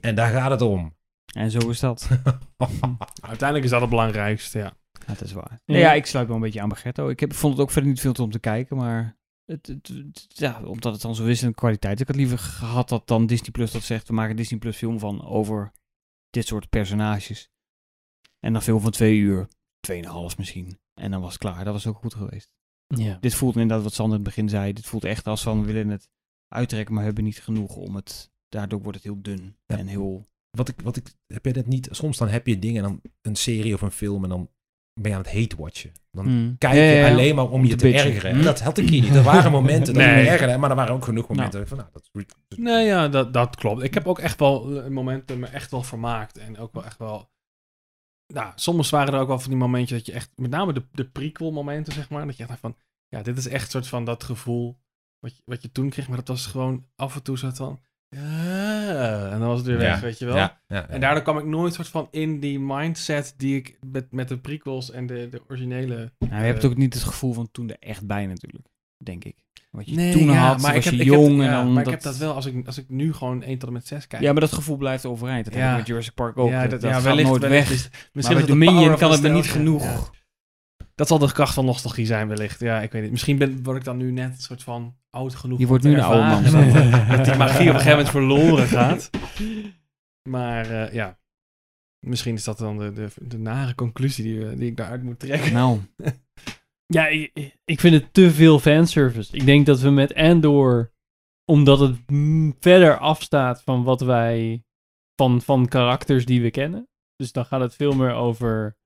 [0.00, 0.96] En daar gaat het om.
[1.34, 2.08] En zo is dat.
[3.20, 4.76] Uiteindelijk is dat het belangrijkste, ja.
[5.06, 5.60] Dat is waar.
[5.64, 5.92] Ja.
[5.92, 7.08] Ik sluit wel een beetje aan bij Gerto.
[7.08, 9.16] Ik heb, vond het ook verder niet veel te om te kijken, maar...
[9.44, 12.00] Het, het, het- ja, omdat het dan zo wisselende kwaliteit.
[12.00, 14.76] Ik had liever gehad dat dan Disney Plus dat zegt, we maken een Disney Plus
[14.76, 15.72] film van over
[16.30, 17.50] dit soort personages.
[18.40, 19.48] En dan film van twee uur,
[19.80, 20.78] tweeënhalf misschien.
[20.94, 21.64] En dan was het klaar.
[21.64, 22.52] Dat was ook goed geweest.
[22.86, 23.18] Ja.
[23.20, 24.72] Dit voelt inderdaad wat Sander in het begin zei.
[24.72, 26.08] Dit voelt echt als van we willen het
[26.48, 28.32] uittrekken, maar hebben niet genoeg om het.
[28.48, 29.78] Daardoor wordt het heel dun Ja.
[29.78, 30.26] en heel.
[30.50, 31.88] Wat ik, wat ik, heb je dat niet?
[31.90, 34.50] Soms dan heb je dingen, dan een serie of een film en dan
[35.00, 35.92] ben je aan het hate watchen.
[36.12, 36.58] Dan Mm.
[36.58, 37.10] kijk je ja, ja.
[37.10, 38.06] alleen maar om, Om je te bitchen.
[38.10, 38.30] ergeren.
[38.30, 39.14] En dat had ik hier niet.
[39.14, 40.22] Er waren momenten dat ik Nee.
[40.24, 42.24] me ergerde, maar er waren ook genoeg momenten van, nou, dat is
[42.58, 43.82] Nee, ja, dat, dat klopt.
[43.82, 46.38] Ik heb ook echt wel eh, momenten me echt wel vermaakt.
[46.38, 47.30] En ook wel echt wel...
[48.34, 50.30] Nou, soms waren er ook wel van die momentjes dat je echt...
[50.36, 52.26] Met name de, de prequel momenten, zeg maar.
[52.26, 52.76] Dat je echt dacht van...
[53.08, 54.78] Ja, dit is echt soort van dat gevoel
[55.18, 56.08] wat je, wat je toen kreeg.
[56.08, 57.80] Maar dat was gewoon af en toe zo van...
[58.14, 60.36] Ja, en dan was het weer weg, Ja, weet je wel.
[60.36, 64.12] Ja, ja, En daardoor kwam ik nooit soort van in die mindset die ik met,
[64.12, 66.12] met de prequels en de, de originele...
[66.18, 69.34] Nou, je hebt ook niet het gevoel van toen er echt bij natuurlijk, denk ik.
[69.70, 71.44] Wat je Nee, toen ja, had, maar was ik heb, je ik heb- jong ja,
[71.46, 71.92] en dan maar dat...
[71.92, 74.06] ik heb dat wel als ik, als ik nu gewoon 1 tot en met 6
[74.06, 74.22] kijk.
[74.22, 75.44] Ja, maar dat gevoel blijft overeind.
[75.44, 76.48] Dat heb ik met Jurassic Park ook.
[76.50, 77.90] Ja, dat, dat- gaat wellicht- nooit wellicht weg.
[77.90, 80.12] Maar Misschien bij power Dominion kan het me niet genoeg.
[80.94, 82.60] Dat zal de kracht van nostalgie zijn, wellicht.
[82.60, 83.10] Ja, ik weet niet.
[83.10, 85.58] Misschien ben, word ik dan nu net een soort van oud genoeg.
[85.58, 86.42] Je wordt nu een oude man.
[86.42, 86.52] Dat,
[87.16, 89.10] dat die magie op een gegeven moment verloren gaat.
[90.28, 91.18] Maar eh, ja.
[92.06, 95.18] Misschien is dat dan de, de, de nare conclusie die, we- die ik daaruit moet
[95.18, 95.52] trekken.
[95.52, 95.80] Nou,
[96.86, 99.36] Ja, ik, ik vind het te veel fanservice.
[99.36, 100.92] Ik denk dat we met Andor,
[101.44, 101.96] omdat het
[102.58, 104.64] verder afstaat van wat wij,
[105.16, 106.88] van, van karakters die we kennen.
[107.16, 108.76] Dus dan gaat het veel meer over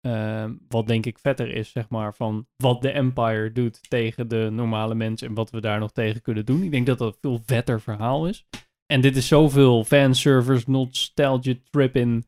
[0.00, 4.48] ehm, wat denk ik vetter is, zeg maar, van wat de Empire doet tegen de
[4.52, 6.62] normale mens en wat we daar nog tegen kunnen doen.
[6.62, 8.46] Ik denk dat dat een veel vetter verhaal is.
[8.86, 12.24] En dit is zoveel fanservice, nostalgia trip in.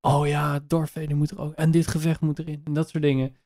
[0.00, 1.52] Oh ja, Darth Vader moet er ook.
[1.54, 2.60] En dit gevecht moet erin.
[2.64, 3.36] En dat soort dingen.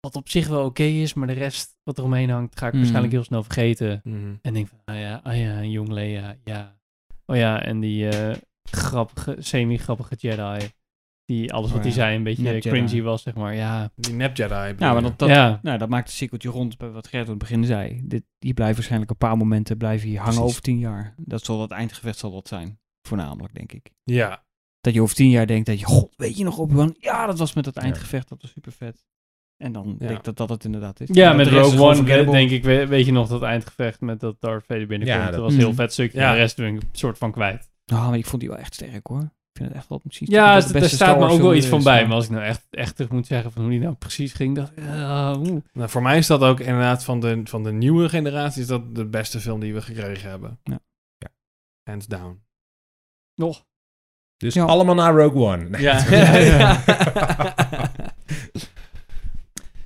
[0.00, 2.72] Wat op zich wel oké is, maar de rest wat er omheen hangt, ga ik
[2.72, 2.78] Mm.
[2.78, 4.00] waarschijnlijk heel snel vergeten.
[4.04, 4.34] Mhm.
[4.42, 6.76] En denk van, ah ja, ah ja, jong Leia, ja.
[7.26, 8.36] Oh ja, en die eh,
[8.70, 10.66] grappige, semi-grappige Jedi.
[11.24, 12.68] Die alles Oh wat hij ja, zei een beetje nep Jedi.
[12.68, 13.54] cringy was, zeg maar.
[13.54, 14.54] Ja, Die nep Jedi.
[14.78, 15.58] ja, maar dat, dat, ja.
[15.62, 18.00] nou, dat maakt een cirkeltje rond bij wat Gert aan het begin zei.
[18.04, 20.50] Dit, die blijven waarschijnlijk een paar momenten blijven hier hangen Precies.
[20.50, 21.14] over tien jaar.
[21.16, 22.78] Dat zal het eindgevecht zal dat zijn.
[23.08, 23.90] Voornamelijk, denk ik.
[24.04, 24.44] Ja.
[24.80, 26.94] Dat je over tien jaar denkt dat je, god, weet je nog Obi-Wan?
[26.98, 29.04] Ja, dat was met dat eindgevecht, dat was super vet.
[29.56, 31.08] En dan denk ik dat dat het inderdaad is.
[31.12, 34.64] Ja, met Rogue One denk ik, we- weet je nog dat eindgevecht met dat Darth
[34.66, 35.18] Vader binnenkomt.
[35.18, 35.74] Ja, dat, dat- was een heel Mm.
[35.74, 36.18] vet stukje.
[36.18, 36.26] Ja.
[36.26, 37.70] En de rest ben ik een soort van kwijt.
[37.86, 39.32] Nou, maar ik vond die wel echt sterk hoor.
[39.62, 40.28] Ik vind het echt wel precies.
[40.28, 42.06] Ja, er beste staat Star me Wars ook wel iets van is, bij.
[42.06, 44.56] Maar als ik nou echt, echt terug moet zeggen van hoe die nou precies ging,
[44.56, 44.78] dacht ik,
[45.48, 45.62] oeh.
[45.72, 48.94] Nou, voor mij is dat ook inderdaad van de, van de nieuwe generatie is dat
[48.94, 50.58] de beste film die we gekregen hebben.
[50.64, 50.78] Ja.
[51.18, 51.28] Ja.
[51.90, 52.42] Hands down.
[53.34, 53.64] nog.
[54.36, 54.64] Dus Ja.
[54.64, 55.68] allemaal naar Rogue One.
[55.68, 55.82] Nee.
[55.82, 56.02] Ja.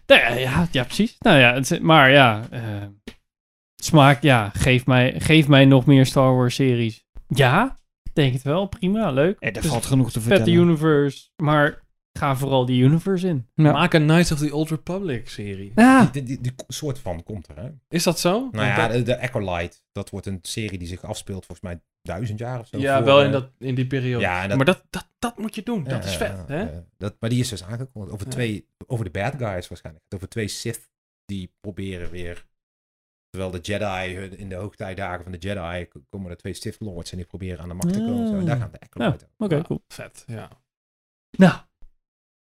[0.07, 1.16] Nou ja, ja, ja, precies.
[1.18, 2.62] Nou ja, het, is- maar ja, eh,
[3.77, 7.05] smaak, ja, geef mij, geef mij nog meer Star Wars series.
[7.29, 7.77] Ja,
[8.17, 9.37] denk het wel, prima, leuk.
[9.41, 10.61] Eh, er Dus valt genoeg te Vette vertellen.
[10.61, 13.49] universe, maar ga vooral die universe in.
[13.55, 13.73] Ja.
[13.73, 15.73] Maak een Knights of the Old Republic serie.
[15.75, 17.69] Ja, Die, die, die soort van komt er, hè?
[17.89, 18.49] Is dat zo?
[18.53, 22.39] Nou ja, de, de Acolyte, dat wordt een serie die zich afspeelt volgens mij duizend
[22.39, 22.79] jaar of zo.
[22.79, 24.21] ja voor, wel in, dat, in die periode.
[24.25, 25.83] Ja, en dat- maar dat, dat, dat moet je doen.
[25.85, 26.61] ja, dat is vet, ja, hè?
[26.61, 26.85] ja.
[26.99, 28.33] dat, maar die is dus aangekondigd over Ja.
[28.33, 30.05] twee, over de bad guys waarschijnlijk.
[30.14, 30.91] Over twee Sith
[31.25, 32.47] die proberen weer,
[33.37, 37.11] terwijl de Jedi hun- in de hoogtijdagen van de Jedi komen er twee Sith Lords
[37.11, 38.28] en die proberen aan de macht te komen.
[38.28, 39.57] Zo, en daar gaat de Acolyte over.
[39.57, 39.80] oké, cool.
[39.89, 40.49] Vet, ja.
[41.39, 41.55] Nou,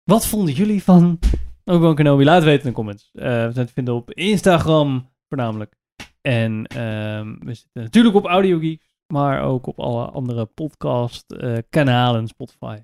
[0.04, 1.20] wat vonden jullie van
[1.64, 2.24] Obi-Wan Kenobi?
[2.24, 3.10] Laat het weten in de comments.
[3.14, 5.76] Eh, we zijn te vinden op Instagram voornamelijk.
[6.22, 11.58] En ehm, we zitten natuurlijk op Audio Geeks, maar ook op alle andere podcast eh,
[11.70, 12.80] kanalen, Spotify.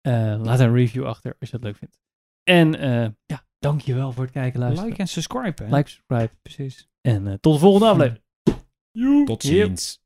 [0.00, 1.98] Eh, laat een review achter als je het leuk vindt.
[2.42, 4.88] En eh ja, dankjewel voor het kijken, luisteren.
[4.88, 5.76] Like en subscribe, hè?
[5.76, 6.30] Like, subscribe.
[6.42, 6.88] Precies.
[7.00, 9.26] En eh, tot de volgende aflevering.
[9.26, 9.66] Tot Yep.
[9.66, 10.00] ziens.